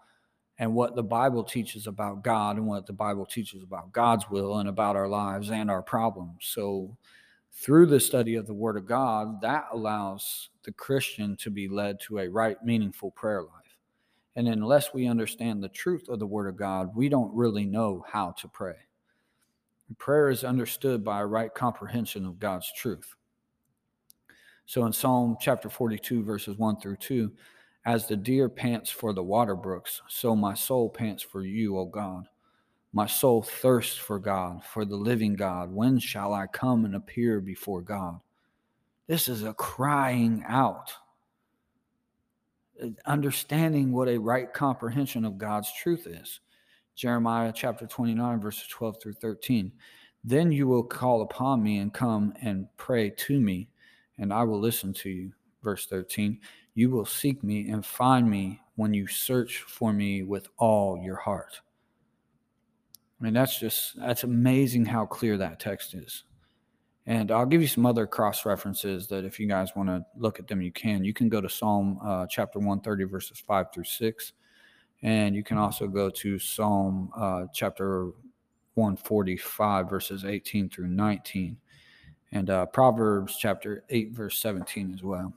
and 0.58 0.74
what 0.74 0.96
the 0.96 1.04
Bible 1.04 1.44
teaches 1.44 1.86
about 1.86 2.24
God 2.24 2.58
and 2.58 2.66
what 2.66 2.88
the 2.88 2.94
Bible 2.94 3.28
teaches 3.28 3.62
about 3.62 3.92
God's 3.92 4.28
will 4.28 4.58
and 4.58 4.68
about 4.68 4.96
our 4.96 5.08
lives 5.08 5.52
and 5.52 5.70
our 5.70 5.84
problems. 5.84 6.38
So, 6.42 6.98
through 7.52 7.86
the 7.86 8.00
study 8.00 8.34
of 8.34 8.48
the 8.48 8.56
Word 8.56 8.76
of 8.76 8.88
God, 8.88 9.40
that 9.42 9.68
allows 9.72 10.50
the 10.64 10.72
Christian 10.72 11.38
to 11.38 11.52
be 11.52 11.68
led 11.68 12.00
to 12.08 12.18
a 12.18 12.28
right, 12.28 12.58
meaningful 12.64 13.12
prayer 13.12 13.44
life. 13.44 13.78
And 14.36 14.48
unless 14.48 14.96
we 14.96 15.06
understand 15.06 15.62
the 15.62 15.70
truth 15.70 16.10
of 16.10 16.18
the 16.18 16.26
Word 16.26 16.48
of 16.48 16.58
God, 16.58 16.96
we 16.96 17.08
don't 17.08 17.36
really 17.36 17.68
know 17.68 18.04
how 18.12 18.32
to 18.40 18.48
pray. 18.48 18.78
Prayer 19.98 20.30
is 20.30 20.44
understood 20.44 21.04
by 21.04 21.22
a 21.22 21.26
right 21.26 21.54
comprehension 21.54 22.26
of 22.26 22.40
God's 22.40 22.72
truth. 22.76 23.16
So 24.66 24.86
in 24.86 24.94
Psalm 24.94 25.38
chapter 25.40 25.70
42, 25.70 26.24
verses 26.24 26.58
1 26.58 26.80
through 26.80 26.98
2, 26.98 27.32
as 27.86 28.08
the 28.08 28.16
deer 28.16 28.48
pants 28.50 28.90
for 28.90 29.14
the 29.14 29.24
water 29.24 29.56
brooks, 29.56 30.02
so 30.08 30.36
my 30.36 30.54
soul 30.54 30.90
pants 30.90 31.22
for 31.22 31.44
you, 31.44 31.78
O 31.78 31.86
God. 31.86 32.28
My 32.94 33.08
soul 33.08 33.42
thirsts 33.42 33.98
for 33.98 34.20
God, 34.20 34.64
for 34.64 34.86
the 34.86 34.96
living 34.96 35.36
God. 35.36 35.72
When 35.72 36.00
shall 36.00 36.34
I 36.34 36.48
come 36.48 36.86
and 36.86 36.96
appear 36.96 37.42
before 37.42 37.82
God? 37.82 38.20
This 39.08 39.28
is 39.28 39.44
a 39.44 39.54
crying 39.54 40.44
out, 40.48 40.94
understanding 43.06 43.92
what 43.92 44.08
a 44.08 44.18
right 44.18 44.52
comprehension 44.54 45.26
of 45.26 45.38
God's 45.38 45.74
truth 45.74 46.08
is. 46.08 46.40
Jeremiah 46.96 47.52
chapter 47.54 47.88
29, 47.88 48.40
verses 48.40 48.68
12 48.68 49.02
through 49.02 49.14
13. 49.14 49.72
Then 50.24 50.52
you 50.52 50.68
will 50.68 50.84
call 50.84 51.22
upon 51.22 51.62
me 51.62 51.80
and 51.80 51.94
come 51.94 52.34
and 52.42 52.68
pray 52.78 53.10
to 53.10 53.40
me, 53.40 53.70
and 54.18 54.32
I 54.32 54.44
will 54.44 54.60
listen 54.60 54.94
to 54.94 55.10
you. 55.10 55.32
Verse 55.64 55.86
13. 55.88 56.40
You 56.76 56.90
will 56.90 57.06
seek 57.06 57.44
me 57.44 57.70
and 57.70 57.86
find 57.86 58.30
me 58.30 58.60
when 58.76 58.94
you 58.94 59.08
search 59.08 59.60
for 59.60 59.94
me 59.94 60.24
with 60.24 60.48
all 60.58 60.98
your 60.98 61.16
heart. 61.16 61.62
I 63.20 63.24
mean, 63.24 63.34
that's 63.34 63.60
just, 63.60 63.98
that's 64.00 64.24
amazing 64.24 64.86
how 64.86 65.06
clear 65.06 65.38
that 65.38 65.60
text 65.60 65.94
is. 65.94 66.24
And 67.06 67.32
I'll 67.32 67.46
give 67.46 67.62
you 67.62 67.68
some 67.68 67.86
other 67.86 68.08
cross 68.08 68.46
references 68.46 69.08
that 69.08 69.26
if 69.26 69.40
you 69.40 69.48
guys 69.48 69.76
want 69.76 69.90
to 69.90 70.06
look 70.18 70.40
at 70.40 70.48
them, 70.48 70.62
you 70.62 70.72
can. 70.72 71.04
You 71.04 71.14
can 71.14 71.28
go 71.30 71.42
to 71.42 71.50
Psalm 71.50 72.00
uh, 72.04 72.26
chapter 72.30 72.60
130, 72.60 73.04
verses 73.06 73.44
5 73.46 73.68
through 73.74 73.84
6. 73.84 74.34
And 75.04 75.36
you 75.36 75.44
can 75.44 75.58
also 75.58 75.88
go 75.88 76.10
to 76.10 76.40
Psalm 76.40 77.12
uh, 77.16 77.46
chapter 77.54 78.06
145, 78.76 79.90
verses 79.90 80.26
18 80.26 80.70
through 80.70 80.88
19, 80.88 81.58
and 82.32 82.50
uh, 82.50 82.66
Proverbs 82.68 83.36
chapter 83.38 83.84
8, 83.90 84.12
verse 84.12 84.40
17 84.40 84.94
as 84.94 85.04
well. 85.04 85.34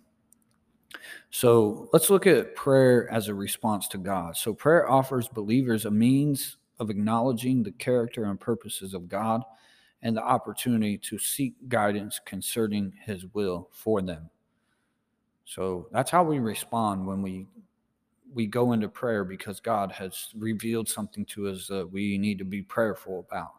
So 1.30 1.90
let's 1.92 2.10
look 2.10 2.26
at 2.26 2.54
prayer 2.54 3.10
as 3.12 3.28
a 3.28 3.34
response 3.34 3.88
to 3.88 3.98
God. 3.98 4.36
So 4.36 4.54
prayer 4.54 4.88
offers 4.88 5.28
believers 5.28 5.84
a 5.84 5.90
means 5.90 6.56
of 6.78 6.88
acknowledging 6.88 7.62
the 7.62 7.72
character 7.72 8.24
and 8.24 8.40
purposes 8.40 8.94
of 8.94 9.08
God 9.08 9.42
and 10.02 10.16
the 10.16 10.22
opportunity 10.22 10.96
to 10.98 11.18
seek 11.18 11.54
guidance 11.68 12.20
concerning 12.24 12.92
his 13.04 13.26
will 13.34 13.68
for 13.72 14.00
them. 14.00 14.30
So 15.44 15.88
that's 15.92 16.10
how 16.10 16.22
we 16.22 16.38
respond 16.38 17.06
when 17.06 17.22
we 17.22 17.46
we 18.36 18.46
go 18.46 18.72
into 18.72 18.88
prayer 18.88 19.24
because 19.24 19.60
God 19.60 19.90
has 19.92 20.28
revealed 20.36 20.88
something 20.90 21.24
to 21.24 21.48
us 21.48 21.66
that 21.68 21.90
we 21.90 22.18
need 22.18 22.38
to 22.38 22.44
be 22.44 22.60
prayerful 22.60 23.26
about. 23.26 23.54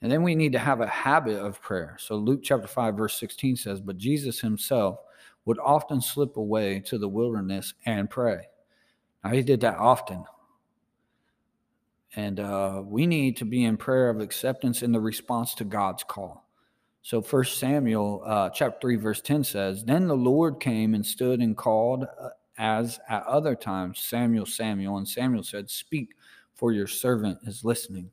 And 0.00 0.12
then 0.12 0.22
we 0.22 0.36
need 0.36 0.52
to 0.52 0.60
have 0.60 0.80
a 0.80 0.86
habit 0.86 1.38
of 1.38 1.60
prayer. 1.60 1.96
So 1.98 2.14
Luke 2.14 2.40
chapter 2.44 2.68
5 2.68 2.96
verse 2.96 3.18
16 3.18 3.56
says, 3.56 3.80
"But 3.80 3.98
Jesus 3.98 4.38
himself 4.40 5.00
would 5.44 5.58
often 5.58 6.00
slip 6.00 6.36
away 6.36 6.78
to 6.86 6.98
the 6.98 7.08
wilderness 7.08 7.74
and 7.84 8.08
pray." 8.08 8.48
Now 9.24 9.30
he 9.30 9.42
did 9.42 9.60
that 9.62 9.76
often. 9.76 10.24
And 12.14 12.38
uh, 12.38 12.82
we 12.84 13.08
need 13.08 13.36
to 13.38 13.44
be 13.44 13.64
in 13.64 13.76
prayer 13.76 14.08
of 14.08 14.20
acceptance 14.20 14.82
in 14.82 14.92
the 14.92 15.00
response 15.00 15.52
to 15.54 15.64
God's 15.64 16.04
call. 16.04 16.48
So 17.02 17.20
First 17.20 17.58
Samuel 17.58 18.22
uh, 18.24 18.50
chapter 18.50 18.78
3 18.80 18.96
verse 18.96 19.20
10 19.20 19.42
says, 19.42 19.84
Then 19.84 20.06
the 20.06 20.16
Lord 20.16 20.60
came 20.60 20.94
and 20.94 21.04
stood 21.04 21.40
and 21.40 21.56
called 21.56 22.04
uh, 22.04 22.28
as 22.58 22.98
at 23.08 23.24
other 23.24 23.54
times, 23.54 23.98
Samuel, 23.98 24.46
Samuel, 24.46 24.98
and 24.98 25.08
Samuel 25.08 25.42
said, 25.42 25.70
Speak, 25.70 26.14
for 26.54 26.72
your 26.72 26.86
servant 26.86 27.38
is 27.46 27.64
listening. 27.64 28.10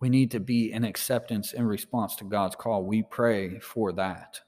We 0.00 0.08
need 0.08 0.30
to 0.32 0.40
be 0.40 0.72
in 0.72 0.84
acceptance 0.84 1.52
in 1.52 1.66
response 1.66 2.16
to 2.16 2.24
God's 2.24 2.56
call. 2.56 2.84
We 2.84 3.02
pray 3.02 3.58
for 3.60 3.92
that. 3.92 4.40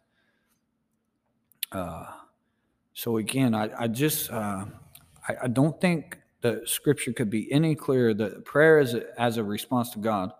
Uh, 1.72 2.06
so 2.92 3.18
again, 3.18 3.54
I, 3.54 3.70
I 3.78 3.88
just 3.88 4.30
uh, 4.30 4.66
I, 5.28 5.36
I, 5.44 5.48
don't 5.48 5.80
think 5.80 6.18
the 6.40 6.62
scripture 6.64 7.12
could 7.12 7.28
be 7.28 7.50
any 7.52 7.74
clearer 7.74 8.14
that 8.14 8.44
prayer 8.44 8.78
is 8.78 8.94
a, 8.94 9.20
as 9.20 9.36
a 9.36 9.44
response 9.44 9.90
to 9.90 9.98
God 9.98 10.32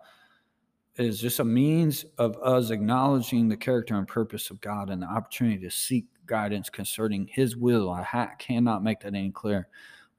is 0.97 1.19
just 1.19 1.39
a 1.39 1.45
means 1.45 2.05
of 2.17 2.37
us 2.41 2.71
acknowledging 2.71 3.47
the 3.47 3.57
character 3.57 3.95
and 3.95 4.07
purpose 4.07 4.49
of 4.49 4.61
God 4.61 4.89
and 4.89 5.01
the 5.01 5.07
opportunity 5.07 5.59
to 5.59 5.71
seek 5.71 6.05
guidance 6.25 6.69
concerning 6.69 7.27
His 7.27 7.55
will. 7.55 7.89
I 7.89 8.29
cannot 8.39 8.83
make 8.83 9.01
that 9.01 9.13
any 9.13 9.31
clearer. 9.31 9.67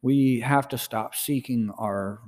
We 0.02 0.40
have 0.40 0.68
to 0.68 0.78
stop 0.78 1.14
seeking 1.14 1.70
our 1.78 2.20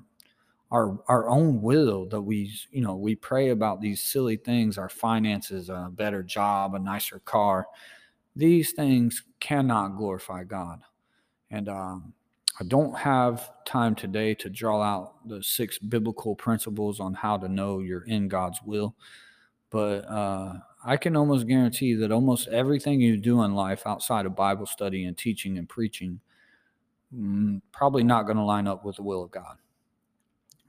our 0.72 1.00
our 1.08 1.28
own 1.28 1.60
will 1.62 2.06
that 2.06 2.20
we 2.20 2.52
you 2.70 2.80
know 2.80 2.96
we 2.96 3.16
pray 3.16 3.50
about 3.50 3.80
these 3.80 4.02
silly 4.02 4.36
things, 4.36 4.78
our 4.78 4.88
finances, 4.88 5.68
a 5.68 5.88
better 5.92 6.22
job, 6.22 6.74
a 6.74 6.78
nicer 6.78 7.20
car. 7.20 7.66
These 8.36 8.72
things 8.72 9.24
cannot 9.40 9.96
glorify 9.96 10.44
God, 10.44 10.80
and 11.50 11.68
um, 11.68 12.14
I 12.58 12.64
don't 12.64 12.96
have 12.98 13.50
time 13.64 13.94
today 13.94 14.34
to 14.34 14.50
draw 14.50 14.82
out 14.82 15.26
the 15.28 15.42
six 15.42 15.78
biblical 15.78 16.34
principles 16.34 17.00
on 17.00 17.14
how 17.14 17.36
to 17.38 17.48
know 17.48 17.78
you're 17.78 18.04
in 18.04 18.28
God's 18.28 18.60
will, 18.64 18.94
but 19.70 20.00
uh, 20.10 20.54
I 20.84 20.96
can 20.96 21.16
almost 21.16 21.46
guarantee 21.46 21.94
that 21.94 22.12
almost 22.12 22.48
everything 22.48 23.00
you 23.00 23.16
do 23.16 23.42
in 23.42 23.54
life 23.54 23.86
outside 23.86 24.26
of 24.26 24.34
Bible 24.34 24.66
study 24.66 25.04
and 25.04 25.16
teaching 25.16 25.58
and 25.58 25.68
preaching 25.68 26.20
mm, 27.14 27.60
probably 27.72 28.02
not 28.02 28.24
going 28.24 28.36
to 28.36 28.42
line 28.44 28.66
up 28.66 28.84
with 28.84 28.96
the 28.96 29.02
will 29.02 29.22
of 29.22 29.30
God. 29.30 29.56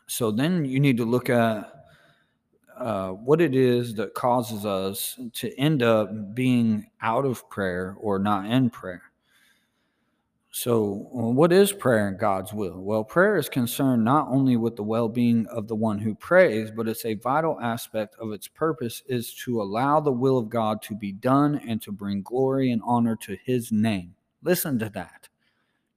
So 0.08 0.32
then 0.32 0.66
you 0.66 0.80
need 0.80 0.98
to 0.98 1.06
look 1.06 1.30
at 1.30 1.72
uh, 2.78 3.10
what 3.12 3.42
it 3.42 3.56
is 3.56 3.94
that 3.96 4.14
causes 4.14 4.66
us 4.66 5.20
to 5.34 5.58
end 5.60 5.84
up 5.84 6.34
being 6.34 6.90
out 7.02 7.26
of 7.26 7.48
prayer 7.50 7.96
or 8.00 8.20
not 8.20 8.46
in 8.46 8.70
prayer. 8.70 9.04
So, 10.54 11.10
uh, 11.16 11.30
what 11.30 11.54
is 11.54 11.72
prayer 11.72 12.10
in 12.10 12.18
God's 12.18 12.52
will? 12.52 12.82
Well, 12.82 13.06
prayer 13.06 13.38
is 13.38 13.48
concerned 13.48 14.04
not 14.04 14.28
only 14.28 14.58
with 14.58 14.76
the 14.76 14.84
well 14.84 15.08
being 15.08 15.48
of 15.48 15.70
the 15.70 15.78
one 15.78 15.98
who 15.98 16.14
prays, 16.14 16.70
but 16.70 16.90
it's 16.90 17.06
a 17.06 17.14
vital 17.14 17.58
aspect 17.62 18.18
of 18.20 18.34
its 18.34 18.50
purpose 18.50 19.02
is 19.08 19.34
to 19.46 19.62
allow 19.62 20.02
the 20.02 20.12
will 20.12 20.38
of 20.38 20.50
God 20.50 20.82
to 20.84 20.94
be 20.94 21.14
done 21.14 21.62
and 21.66 21.82
to 21.84 21.94
bring 21.94 22.22
glory 22.22 22.72
and 22.72 22.82
honor 22.86 23.16
to 23.22 23.38
his 23.46 23.72
name. 23.72 24.14
Listen 24.44 24.78
to 24.80 24.90
that. 24.90 25.30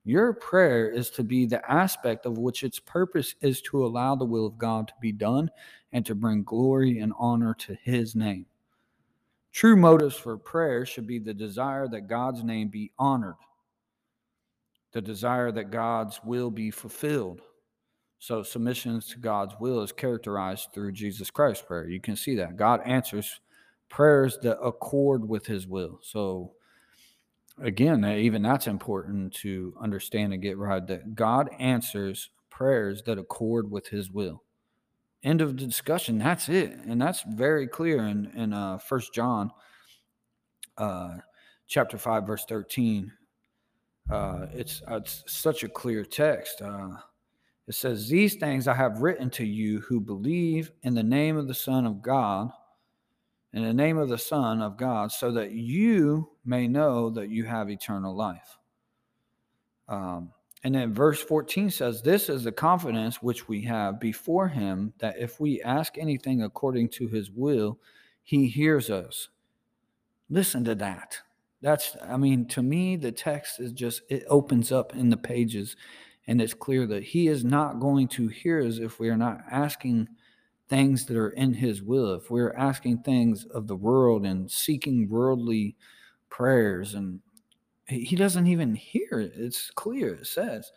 Your 0.04 0.32
prayer 0.32 0.88
is 0.88 1.10
to 1.10 1.24
be 1.24 1.46
the 1.46 1.68
aspect 1.68 2.24
of 2.24 2.38
which 2.38 2.62
its 2.62 2.78
purpose 2.78 3.34
is 3.40 3.60
to 3.62 3.84
allow 3.84 4.14
the 4.14 4.24
will 4.24 4.46
of 4.46 4.56
God 4.56 4.86
to 4.86 4.94
be 5.00 5.10
done 5.10 5.50
and 5.92 6.06
to 6.06 6.14
bring 6.14 6.44
glory 6.44 7.00
and 7.00 7.12
honor 7.18 7.54
to 7.54 7.76
his 7.82 8.14
name. 8.14 8.46
True 9.50 9.74
motives 9.74 10.14
for 10.14 10.36
prayer 10.36 10.86
should 10.86 11.08
be 11.08 11.18
the 11.18 11.34
desire 11.34 11.88
that 11.88 12.06
God's 12.06 12.44
name 12.44 12.68
be 12.68 12.92
honored 13.00 13.34
the 14.94 15.02
desire 15.02 15.50
that 15.52 15.72
God's 15.72 16.20
will 16.24 16.50
be 16.50 16.70
fulfilled. 16.70 17.42
So, 18.20 18.42
submissions 18.42 19.08
to 19.08 19.18
God's 19.18 19.54
will 19.60 19.82
is 19.82 19.92
characterized 19.92 20.68
through 20.72 20.92
Jesus 20.92 21.30
Christ's 21.30 21.66
prayer. 21.66 21.88
You 21.88 22.00
can 22.00 22.16
see 22.16 22.36
that. 22.36 22.56
God 22.56 22.80
answers 22.86 23.40
prayers 23.90 24.38
that 24.42 24.58
accord 24.60 25.28
with 25.28 25.44
his 25.46 25.66
will. 25.66 25.98
So, 26.00 26.52
again, 27.60 28.04
even 28.04 28.40
that's 28.40 28.68
important 28.68 29.34
to 29.34 29.74
understand 29.80 30.32
and 30.32 30.40
get 30.40 30.56
right 30.56 30.86
that 30.86 31.14
God 31.14 31.50
answers 31.58 32.30
prayers 32.48 33.02
that 33.02 33.18
accord 33.18 33.70
with 33.70 33.88
his 33.88 34.10
will. 34.10 34.42
End 35.24 35.40
of 35.40 35.56
the 35.56 35.66
discussion. 35.66 36.18
That's 36.18 36.48
it. 36.48 36.70
And 36.86 37.02
that's 37.02 37.24
very 37.28 37.66
clear 37.66 38.06
in, 38.06 38.30
in 38.36 38.52
uh, 38.52 38.78
1 38.88 39.00
John 39.12 39.50
uh, 40.78 41.16
chapter 41.66 41.98
5, 41.98 42.26
verse 42.26 42.44
13 42.44 43.10
uh, 44.10 44.46
it's, 44.52 44.82
uh, 44.90 44.96
it's 44.96 45.24
such 45.26 45.64
a 45.64 45.68
clear 45.68 46.04
text. 46.04 46.60
Uh, 46.62 46.90
it 47.66 47.74
says, 47.74 48.08
These 48.08 48.34
things 48.36 48.68
I 48.68 48.74
have 48.74 49.00
written 49.00 49.30
to 49.30 49.44
you 49.44 49.80
who 49.80 50.00
believe 50.00 50.72
in 50.82 50.94
the 50.94 51.02
name 51.02 51.36
of 51.36 51.48
the 51.48 51.54
Son 51.54 51.86
of 51.86 52.02
God, 52.02 52.50
in 53.52 53.62
the 53.64 53.72
name 53.72 53.96
of 53.96 54.08
the 54.08 54.18
Son 54.18 54.60
of 54.60 54.76
God, 54.76 55.12
so 55.12 55.32
that 55.32 55.52
you 55.52 56.30
may 56.44 56.68
know 56.68 57.08
that 57.10 57.30
you 57.30 57.44
have 57.44 57.70
eternal 57.70 58.14
life. 58.14 58.58
Um, 59.88 60.32
And 60.64 60.74
then 60.74 60.94
verse 60.94 61.22
14 61.22 61.70
says, 61.70 62.02
This 62.02 62.28
is 62.28 62.44
the 62.44 62.52
confidence 62.52 63.22
which 63.22 63.48
we 63.48 63.62
have 63.62 64.00
before 64.00 64.48
him 64.48 64.92
that 64.98 65.18
if 65.18 65.38
we 65.40 65.62
ask 65.62 65.98
anything 65.98 66.42
according 66.42 66.88
to 66.90 67.06
his 67.08 67.30
will, 67.30 67.78
he 68.22 68.48
hears 68.48 68.90
us. 68.90 69.28
Listen 70.30 70.64
to 70.64 70.74
that. 70.76 71.18
That's, 71.64 71.96
I 72.06 72.18
mean, 72.18 72.46
to 72.48 72.62
me, 72.62 72.96
the 72.96 73.10
text 73.10 73.58
is 73.58 73.72
just, 73.72 74.02
it 74.10 74.24
opens 74.28 74.70
up 74.70 74.94
in 74.94 75.08
the 75.08 75.16
pages 75.16 75.76
and 76.26 76.42
it's 76.42 76.52
clear 76.52 76.86
that 76.88 77.02
he 77.02 77.26
is 77.26 77.42
not 77.42 77.80
going 77.80 78.06
to 78.08 78.28
hear 78.28 78.60
us 78.60 78.76
if 78.76 79.00
we 79.00 79.08
are 79.08 79.16
not 79.16 79.40
asking 79.50 80.08
things 80.68 81.06
that 81.06 81.16
are 81.16 81.30
in 81.30 81.54
his 81.54 81.82
will, 81.82 82.16
if 82.16 82.30
we're 82.30 82.52
asking 82.52 82.98
things 82.98 83.46
of 83.46 83.66
the 83.66 83.76
world 83.76 84.26
and 84.26 84.50
seeking 84.50 85.08
worldly 85.08 85.74
prayers 86.28 86.92
and 86.92 87.20
he 87.86 88.14
doesn't 88.14 88.46
even 88.46 88.74
hear 88.74 89.12
it. 89.12 89.32
It's 89.34 89.70
clear, 89.70 90.16
it 90.16 90.26
says. 90.26 90.70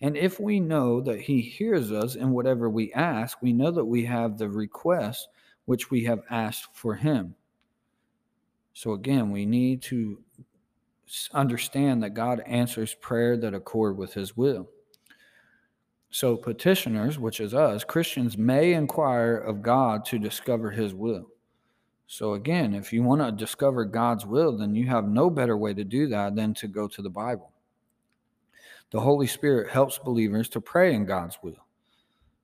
And 0.00 0.16
if 0.16 0.40
we 0.40 0.58
know 0.58 1.02
that 1.02 1.20
he 1.20 1.42
hears 1.42 1.92
us 1.92 2.14
in 2.14 2.30
whatever 2.30 2.70
we 2.70 2.94
ask, 2.94 3.42
we 3.42 3.52
know 3.52 3.72
that 3.72 3.84
we 3.84 4.06
have 4.06 4.38
the 4.38 4.48
request 4.48 5.28
which 5.66 5.90
we 5.90 6.02
have 6.04 6.22
asked 6.30 6.68
for 6.72 6.94
him. 6.94 7.34
So 8.72 8.92
again, 8.92 9.30
we 9.30 9.46
need 9.46 9.82
to 9.82 10.22
understand 11.32 12.02
that 12.02 12.10
God 12.10 12.40
answers 12.46 12.94
prayer 12.94 13.36
that 13.36 13.54
accord 13.54 13.96
with 13.96 14.14
his 14.14 14.36
will. 14.36 14.68
So 16.10 16.36
petitioners, 16.36 17.18
which 17.18 17.40
is 17.40 17.54
us, 17.54 17.84
Christians 17.84 18.36
may 18.36 18.72
inquire 18.72 19.36
of 19.36 19.62
God 19.62 20.04
to 20.06 20.18
discover 20.18 20.70
his 20.70 20.92
will. 20.92 21.26
So, 22.12 22.34
again, 22.34 22.74
if 22.74 22.92
you 22.92 23.04
want 23.04 23.20
to 23.20 23.30
discover 23.30 23.84
God's 23.84 24.26
will, 24.26 24.58
then 24.58 24.74
you 24.74 24.88
have 24.88 25.06
no 25.06 25.30
better 25.30 25.56
way 25.56 25.72
to 25.74 25.84
do 25.84 26.08
that 26.08 26.34
than 26.34 26.54
to 26.54 26.66
go 26.66 26.88
to 26.88 27.02
the 27.02 27.08
Bible. 27.08 27.52
The 28.90 28.98
Holy 28.98 29.28
Spirit 29.28 29.70
helps 29.70 29.96
believers 29.96 30.48
to 30.48 30.60
pray 30.60 30.92
in 30.92 31.06
God's 31.06 31.38
will. 31.40 31.64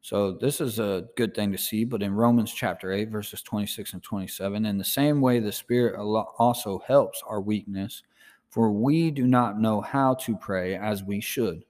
So, 0.07 0.31
this 0.31 0.61
is 0.61 0.79
a 0.79 1.09
good 1.17 1.35
thing 1.35 1.51
to 1.51 1.59
see, 1.59 1.83
but 1.83 2.01
in 2.01 2.15
Romans 2.15 2.55
chapter 2.55 2.93
8, 2.93 3.09
verses 3.09 3.43
26 3.43 3.95
and 3.95 4.03
27, 4.05 4.65
in 4.65 4.79
the 4.79 4.85
same 4.85 5.21
way, 5.21 5.41
the 5.41 5.51
Spirit 5.51 5.99
also 5.99 6.81
helps 6.87 7.25
our 7.27 7.41
weakness, 7.41 8.05
for 8.49 8.71
we 8.71 9.11
do 9.11 9.27
not 9.27 9.59
know 9.59 9.81
how 9.81 10.15
to 10.15 10.37
pray 10.37 10.77
as 10.77 11.03
we 11.03 11.21
should. 11.21 11.65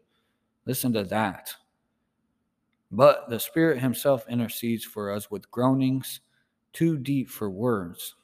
Listen 0.67 0.93
to 0.93 1.05
that. 1.05 1.55
But 2.93 3.31
the 3.31 3.41
Spirit 3.41 3.79
Himself 3.79 4.27
intercedes 4.29 4.85
for 4.85 5.11
us 5.11 5.31
with 5.31 5.51
groanings 5.51 6.21
too 6.75 6.99
deep 6.99 7.31
for 7.31 7.49
words. 7.49 8.17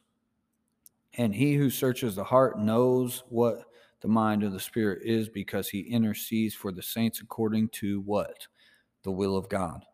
And 1.16 1.34
he 1.34 1.54
who 1.54 1.70
searches 1.70 2.16
the 2.16 2.24
heart 2.24 2.58
knows 2.58 3.24
what 3.30 3.64
the 4.02 4.08
mind 4.08 4.42
of 4.42 4.52
the 4.52 4.60
Spirit 4.60 5.04
is 5.06 5.30
because 5.30 5.70
he 5.70 5.80
intercedes 5.80 6.54
for 6.54 6.70
the 6.70 6.82
saints 6.82 7.22
according 7.22 7.70
to 7.70 8.02
what? 8.02 8.46
The 9.04 9.10
will 9.10 9.38
of 9.38 9.48
God. 9.48 9.86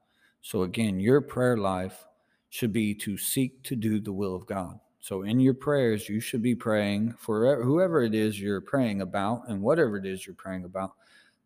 So 0.48 0.62
again, 0.62 0.98
your 0.98 1.20
prayer 1.20 1.58
life 1.58 2.06
should 2.48 2.72
be 2.72 2.94
to 2.94 3.18
seek 3.18 3.62
to 3.64 3.76
do 3.76 4.00
the 4.00 4.14
will 4.14 4.34
of 4.34 4.46
God. 4.46 4.80
So 4.98 5.24
in 5.24 5.40
your 5.40 5.52
prayers, 5.52 6.08
you 6.08 6.20
should 6.20 6.40
be 6.40 6.54
praying 6.54 7.16
for 7.18 7.62
whoever 7.62 8.00
it 8.00 8.14
is 8.14 8.40
you're 8.40 8.62
praying 8.62 9.02
about 9.02 9.42
and 9.48 9.60
whatever 9.60 9.98
it 9.98 10.06
is 10.06 10.24
you're 10.24 10.34
praying 10.34 10.64
about, 10.64 10.92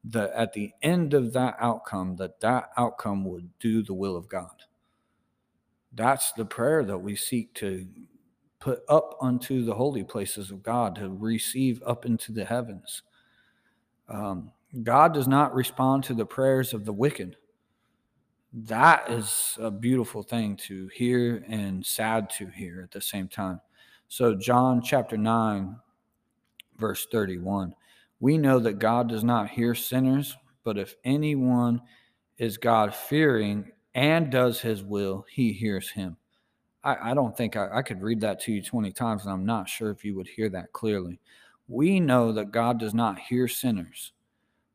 that 0.04 0.30
at 0.36 0.52
the 0.52 0.70
end 0.82 1.14
of 1.14 1.32
that 1.32 1.56
outcome, 1.58 2.14
that 2.18 2.38
that 2.42 2.70
outcome 2.76 3.24
would 3.24 3.50
do 3.58 3.82
the 3.82 3.92
will 3.92 4.16
of 4.16 4.28
God. 4.28 4.62
That's 5.92 6.30
the 6.34 6.44
prayer 6.44 6.84
that 6.84 6.98
we 6.98 7.16
seek 7.16 7.54
to 7.54 7.84
put 8.60 8.82
up 8.88 9.16
unto 9.20 9.64
the 9.64 9.74
holy 9.74 10.04
places 10.04 10.52
of 10.52 10.62
God, 10.62 10.94
to 10.94 11.08
receive 11.08 11.82
up 11.84 12.06
into 12.06 12.30
the 12.30 12.44
heavens. 12.44 13.02
Um, 14.08 14.52
God 14.84 15.12
does 15.12 15.26
not 15.26 15.56
respond 15.56 16.04
to 16.04 16.14
the 16.14 16.24
prayers 16.24 16.72
of 16.72 16.84
the 16.84 16.92
wicked. 16.92 17.36
That 18.52 19.10
is 19.10 19.56
a 19.60 19.70
beautiful 19.70 20.22
thing 20.22 20.56
to 20.68 20.88
hear 20.88 21.44
and 21.48 21.84
sad 21.84 22.28
to 22.30 22.46
hear 22.46 22.82
at 22.82 22.90
the 22.90 23.00
same 23.00 23.28
time. 23.28 23.60
So, 24.08 24.34
John 24.34 24.82
chapter 24.82 25.16
9, 25.16 25.76
verse 26.78 27.06
31 27.10 27.74
we 28.20 28.38
know 28.38 28.60
that 28.60 28.78
God 28.78 29.08
does 29.08 29.24
not 29.24 29.50
hear 29.50 29.74
sinners, 29.74 30.36
but 30.62 30.78
if 30.78 30.94
anyone 31.02 31.82
is 32.38 32.56
God 32.56 32.94
fearing 32.94 33.72
and 33.96 34.30
does 34.30 34.60
his 34.60 34.84
will, 34.84 35.26
he 35.28 35.52
hears 35.52 35.90
him. 35.90 36.16
I, 36.84 37.10
I 37.10 37.14
don't 37.14 37.36
think 37.36 37.56
I, 37.56 37.68
I 37.78 37.82
could 37.82 38.00
read 38.00 38.20
that 38.20 38.38
to 38.42 38.52
you 38.52 38.62
20 38.62 38.92
times, 38.92 39.24
and 39.24 39.32
I'm 39.32 39.44
not 39.44 39.68
sure 39.68 39.90
if 39.90 40.04
you 40.04 40.14
would 40.14 40.28
hear 40.28 40.48
that 40.50 40.72
clearly. 40.72 41.18
We 41.66 41.98
know 41.98 42.30
that 42.30 42.52
God 42.52 42.78
does 42.78 42.94
not 42.94 43.18
hear 43.18 43.48
sinners, 43.48 44.12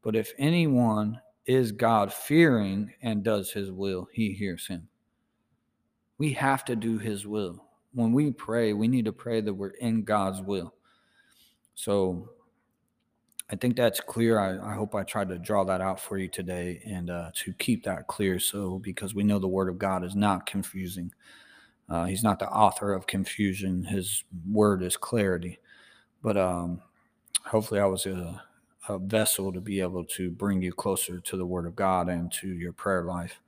but 0.01 0.13
if 0.13 0.33
anyone 0.37 1.21
is 1.47 1.71
God 1.71 2.13
fearing 2.13 2.93
and 3.01 3.23
does 3.23 3.51
his 3.51 3.71
will, 3.71 4.07
he 4.11 4.33
hears 4.33 4.67
him. 4.67 4.87
We 6.17 6.33
have 6.33 6.65
to 6.65 6.75
do 6.75 6.97
his 6.97 7.25
will. 7.25 7.63
When 7.93 8.11
we 8.11 8.31
pray, 8.31 8.73
we 8.73 8.87
need 8.87 9.05
to 9.05 9.13
pray 9.13 9.41
that 9.41 9.53
we're 9.53 9.69
in 9.69 10.03
God's 10.03 10.41
will. 10.41 10.73
So 11.73 12.29
I 13.49 13.55
think 13.55 13.77
that's 13.77 14.01
clear. 14.01 14.39
I, 14.39 14.71
I, 14.71 14.73
hope 14.75 14.93
I 14.93 15.03
tried 15.03 15.29
to 15.29 15.39
draw 15.39 15.63
that 15.63 15.79
out 15.79 15.99
for 16.01 16.17
you 16.17 16.27
today 16.27 16.81
and 16.85 17.09
uh, 17.09 17.31
to 17.35 17.53
keep 17.53 17.85
that 17.85 18.07
clear. 18.07 18.39
So, 18.39 18.79
because 18.79 19.15
we 19.15 19.23
know 19.23 19.39
the 19.39 19.47
Word 19.47 19.69
of 19.69 19.77
God 19.77 20.03
is 20.03 20.15
not 20.15 20.45
confusing, 20.45 21.13
uh, 21.87 22.05
He's 22.05 22.23
not 22.23 22.39
the 22.39 22.49
author 22.49 22.93
of 22.93 23.07
confusion. 23.07 23.85
His 23.85 24.25
Word 24.49 24.83
is 24.83 24.97
clarity. 24.97 25.59
But 26.21 26.35
um, 26.35 26.81
hopefully, 27.45 27.79
I 27.79 27.85
was 27.85 28.05
a, 28.05 28.41
a 28.87 28.97
vessel 28.97 29.51
to 29.51 29.61
be 29.61 29.81
able 29.81 30.03
to 30.05 30.29
bring 30.31 30.61
you 30.61 30.71
closer 30.71 31.19
to 31.19 31.37
the 31.37 31.45
Word 31.45 31.65
of 31.65 31.75
God 31.75 32.09
and 32.09 32.31
to 32.33 32.47
your 32.47 32.73
prayer 32.73 33.03
life. 33.03 33.39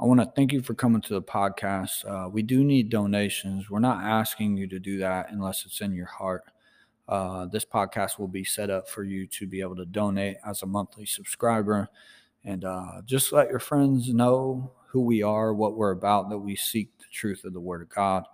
I 0.00 0.04
want 0.04 0.20
to 0.20 0.32
thank 0.36 0.52
you 0.52 0.62
for 0.62 0.74
coming 0.74 1.00
to 1.02 1.14
the 1.14 1.22
podcast. 1.22 2.08
Uh, 2.08 2.28
we 2.28 2.42
do 2.42 2.62
need 2.62 2.88
donations. 2.88 3.68
We're 3.68 3.80
not 3.80 4.04
asking 4.04 4.56
you 4.56 4.66
to 4.68 4.78
do 4.78 4.98
that 4.98 5.30
unless 5.30 5.66
it's 5.66 5.80
in 5.80 5.92
your 5.92 6.06
heart. 6.06 6.44
Uh, 7.08 7.46
this 7.46 7.64
podcast 7.64 8.18
will 8.18 8.28
be 8.28 8.44
set 8.44 8.70
up 8.70 8.88
for 8.88 9.02
you 9.02 9.26
to 9.26 9.46
be 9.46 9.60
able 9.60 9.76
to 9.76 9.86
donate 9.86 10.36
as 10.46 10.62
a 10.62 10.66
monthly 10.66 11.06
subscriber 11.06 11.88
and 12.44 12.64
uh, 12.64 13.02
just 13.04 13.32
let 13.32 13.48
your 13.48 13.58
friends 13.58 14.08
know 14.12 14.70
who 14.86 15.00
we 15.00 15.22
are, 15.22 15.52
what 15.52 15.76
we're 15.76 15.90
about, 15.90 16.30
that 16.30 16.38
we 16.38 16.54
seek 16.54 16.96
the 16.98 17.04
truth 17.12 17.44
of 17.44 17.52
the 17.52 17.60
Word 17.60 17.82
of 17.82 17.88
God. 17.88 18.24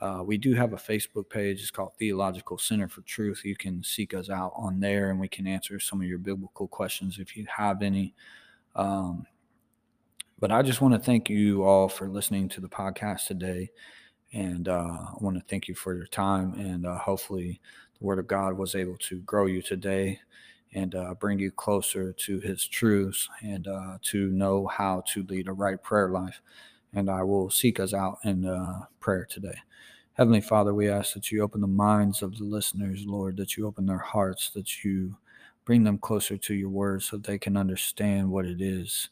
Uh, 0.00 0.22
we 0.24 0.38
do 0.38 0.54
have 0.54 0.72
a 0.72 0.76
Facebook 0.76 1.28
page. 1.28 1.60
It's 1.60 1.70
called 1.70 1.92
Theological 1.98 2.56
Center 2.56 2.88
for 2.88 3.02
Truth. 3.02 3.42
You 3.44 3.54
can 3.54 3.82
seek 3.82 4.14
us 4.14 4.30
out 4.30 4.52
on 4.56 4.80
there 4.80 5.10
and 5.10 5.20
we 5.20 5.28
can 5.28 5.46
answer 5.46 5.78
some 5.78 6.00
of 6.00 6.06
your 6.06 6.18
biblical 6.18 6.68
questions 6.68 7.18
if 7.18 7.36
you 7.36 7.46
have 7.54 7.82
any. 7.82 8.14
Um, 8.74 9.26
but 10.38 10.50
I 10.50 10.62
just 10.62 10.80
want 10.80 10.94
to 10.94 11.00
thank 11.00 11.28
you 11.28 11.64
all 11.64 11.88
for 11.88 12.08
listening 12.08 12.48
to 12.50 12.62
the 12.62 12.68
podcast 12.68 13.26
today. 13.26 13.70
And 14.32 14.68
uh, 14.68 14.96
I 15.10 15.14
want 15.20 15.36
to 15.36 15.44
thank 15.48 15.68
you 15.68 15.74
for 15.74 15.94
your 15.94 16.06
time. 16.06 16.54
And 16.54 16.86
uh, 16.86 16.96
hopefully, 16.96 17.60
the 17.98 18.06
Word 18.06 18.18
of 18.18 18.26
God 18.26 18.54
was 18.54 18.74
able 18.74 18.96
to 18.98 19.20
grow 19.20 19.46
you 19.46 19.60
today 19.60 20.20
and 20.72 20.94
uh, 20.94 21.14
bring 21.14 21.38
you 21.38 21.50
closer 21.50 22.12
to 22.12 22.40
His 22.40 22.66
truths 22.66 23.28
and 23.42 23.68
uh, 23.68 23.98
to 24.02 24.28
know 24.30 24.66
how 24.66 25.02
to 25.08 25.24
lead 25.24 25.48
a 25.48 25.52
right 25.52 25.82
prayer 25.82 26.08
life. 26.08 26.40
And 26.94 27.08
I 27.08 27.22
will 27.22 27.50
seek 27.50 27.78
us 27.78 27.94
out 27.94 28.18
in 28.24 28.46
uh, 28.46 28.86
prayer 28.98 29.26
today. 29.28 29.58
Heavenly 30.14 30.40
Father, 30.40 30.74
we 30.74 30.88
ask 30.88 31.14
that 31.14 31.30
you 31.30 31.42
open 31.42 31.60
the 31.60 31.66
minds 31.66 32.20
of 32.20 32.36
the 32.36 32.44
listeners, 32.44 33.06
Lord, 33.06 33.36
that 33.36 33.56
you 33.56 33.66
open 33.66 33.86
their 33.86 33.98
hearts, 33.98 34.50
that 34.50 34.84
you 34.84 35.16
bring 35.64 35.84
them 35.84 35.98
closer 35.98 36.36
to 36.36 36.54
your 36.54 36.68
word 36.68 37.02
so 37.02 37.16
they 37.16 37.38
can 37.38 37.56
understand 37.56 38.30
what 38.30 38.44
it 38.44 38.60
is 38.60 39.08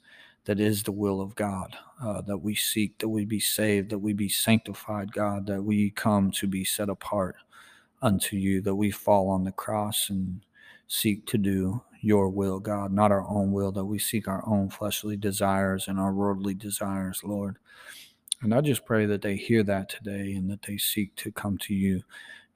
that 0.49 0.61
is 0.61 0.83
the 0.83 0.93
will 0.93 1.21
of 1.21 1.35
God, 1.35 1.77
uh, 2.03 2.23
that 2.23 2.39
we 2.39 2.55
seek, 2.55 2.97
that 2.99 3.09
we 3.11 3.27
be 3.27 3.39
saved, 3.39 3.91
that 3.91 3.99
we 3.99 4.15
be 4.15 4.31
sanctified, 4.31 5.13
God, 5.13 5.47
that 5.47 5.63
we 5.63 5.91
come 5.91 6.31
to 6.33 6.47
be 6.47 6.65
set 6.65 6.89
apart 6.89 7.37
unto 8.01 8.35
you, 8.35 8.63
that 8.63 8.75
we 8.75 8.91
fall 8.91 9.29
on 9.29 9.45
the 9.45 9.53
cross 9.53 10.09
and 10.09 10.41
seek 10.89 11.27
to 11.27 11.39
do 11.39 11.83
your 12.01 12.29
will, 12.29 12.59
God, 12.59 12.93
not 12.93 13.13
our 13.13 13.29
own 13.29 13.53
will, 13.53 13.73
that 13.73 13.85
we 13.85 13.99
seek 13.99 14.27
our 14.27 14.47
own 14.49 14.71
fleshly 14.71 15.17
desires 15.17 15.87
and 15.89 15.99
our 15.99 16.13
worldly 16.13 16.55
desires, 16.55 17.23
Lord. 17.23 17.59
And 18.41 18.55
I 18.55 18.61
just 18.61 18.87
pray 18.87 19.07
that 19.07 19.23
they 19.23 19.37
hear 19.37 19.63
that 19.65 19.89
today 19.89 20.33
and 20.33 20.51
that 20.51 20.63
they 20.63 20.79
seek 20.79 21.15
to 21.17 21.33
come 21.33 21.59
to 21.59 21.75
you 21.75 22.03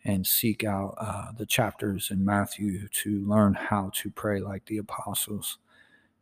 and 0.04 0.26
seek 0.26 0.64
out 0.64 0.94
uh, 0.98 1.32
the 1.36 1.46
chapters 1.46 2.10
in 2.10 2.24
Matthew 2.24 2.88
to 2.88 3.24
learn 3.26 3.54
how 3.54 3.90
to 3.94 4.10
pray 4.10 4.40
like 4.40 4.64
the 4.66 4.78
apostles. 4.78 5.58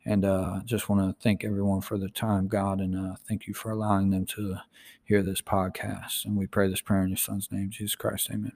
And 0.04 0.24
uh, 0.24 0.60
just 0.64 0.88
want 0.88 1.02
to 1.02 1.22
thank 1.22 1.44
everyone 1.44 1.82
for 1.82 1.98
the 1.98 2.08
time, 2.08 2.48
God, 2.48 2.80
and 2.80 2.96
uh, 2.96 3.16
thank 3.28 3.46
you 3.46 3.52
for 3.52 3.70
allowing 3.70 4.10
them 4.10 4.24
to 4.26 4.56
hear 5.04 5.22
this 5.22 5.42
podcast. 5.42 6.24
And 6.24 6.36
we 6.36 6.46
pray 6.46 6.68
this 6.68 6.80
prayer 6.80 7.02
in 7.02 7.10
your 7.10 7.18
son's 7.18 7.52
name, 7.52 7.68
Jesus 7.70 7.94
Christ. 7.94 8.30
Amen. 8.30 8.48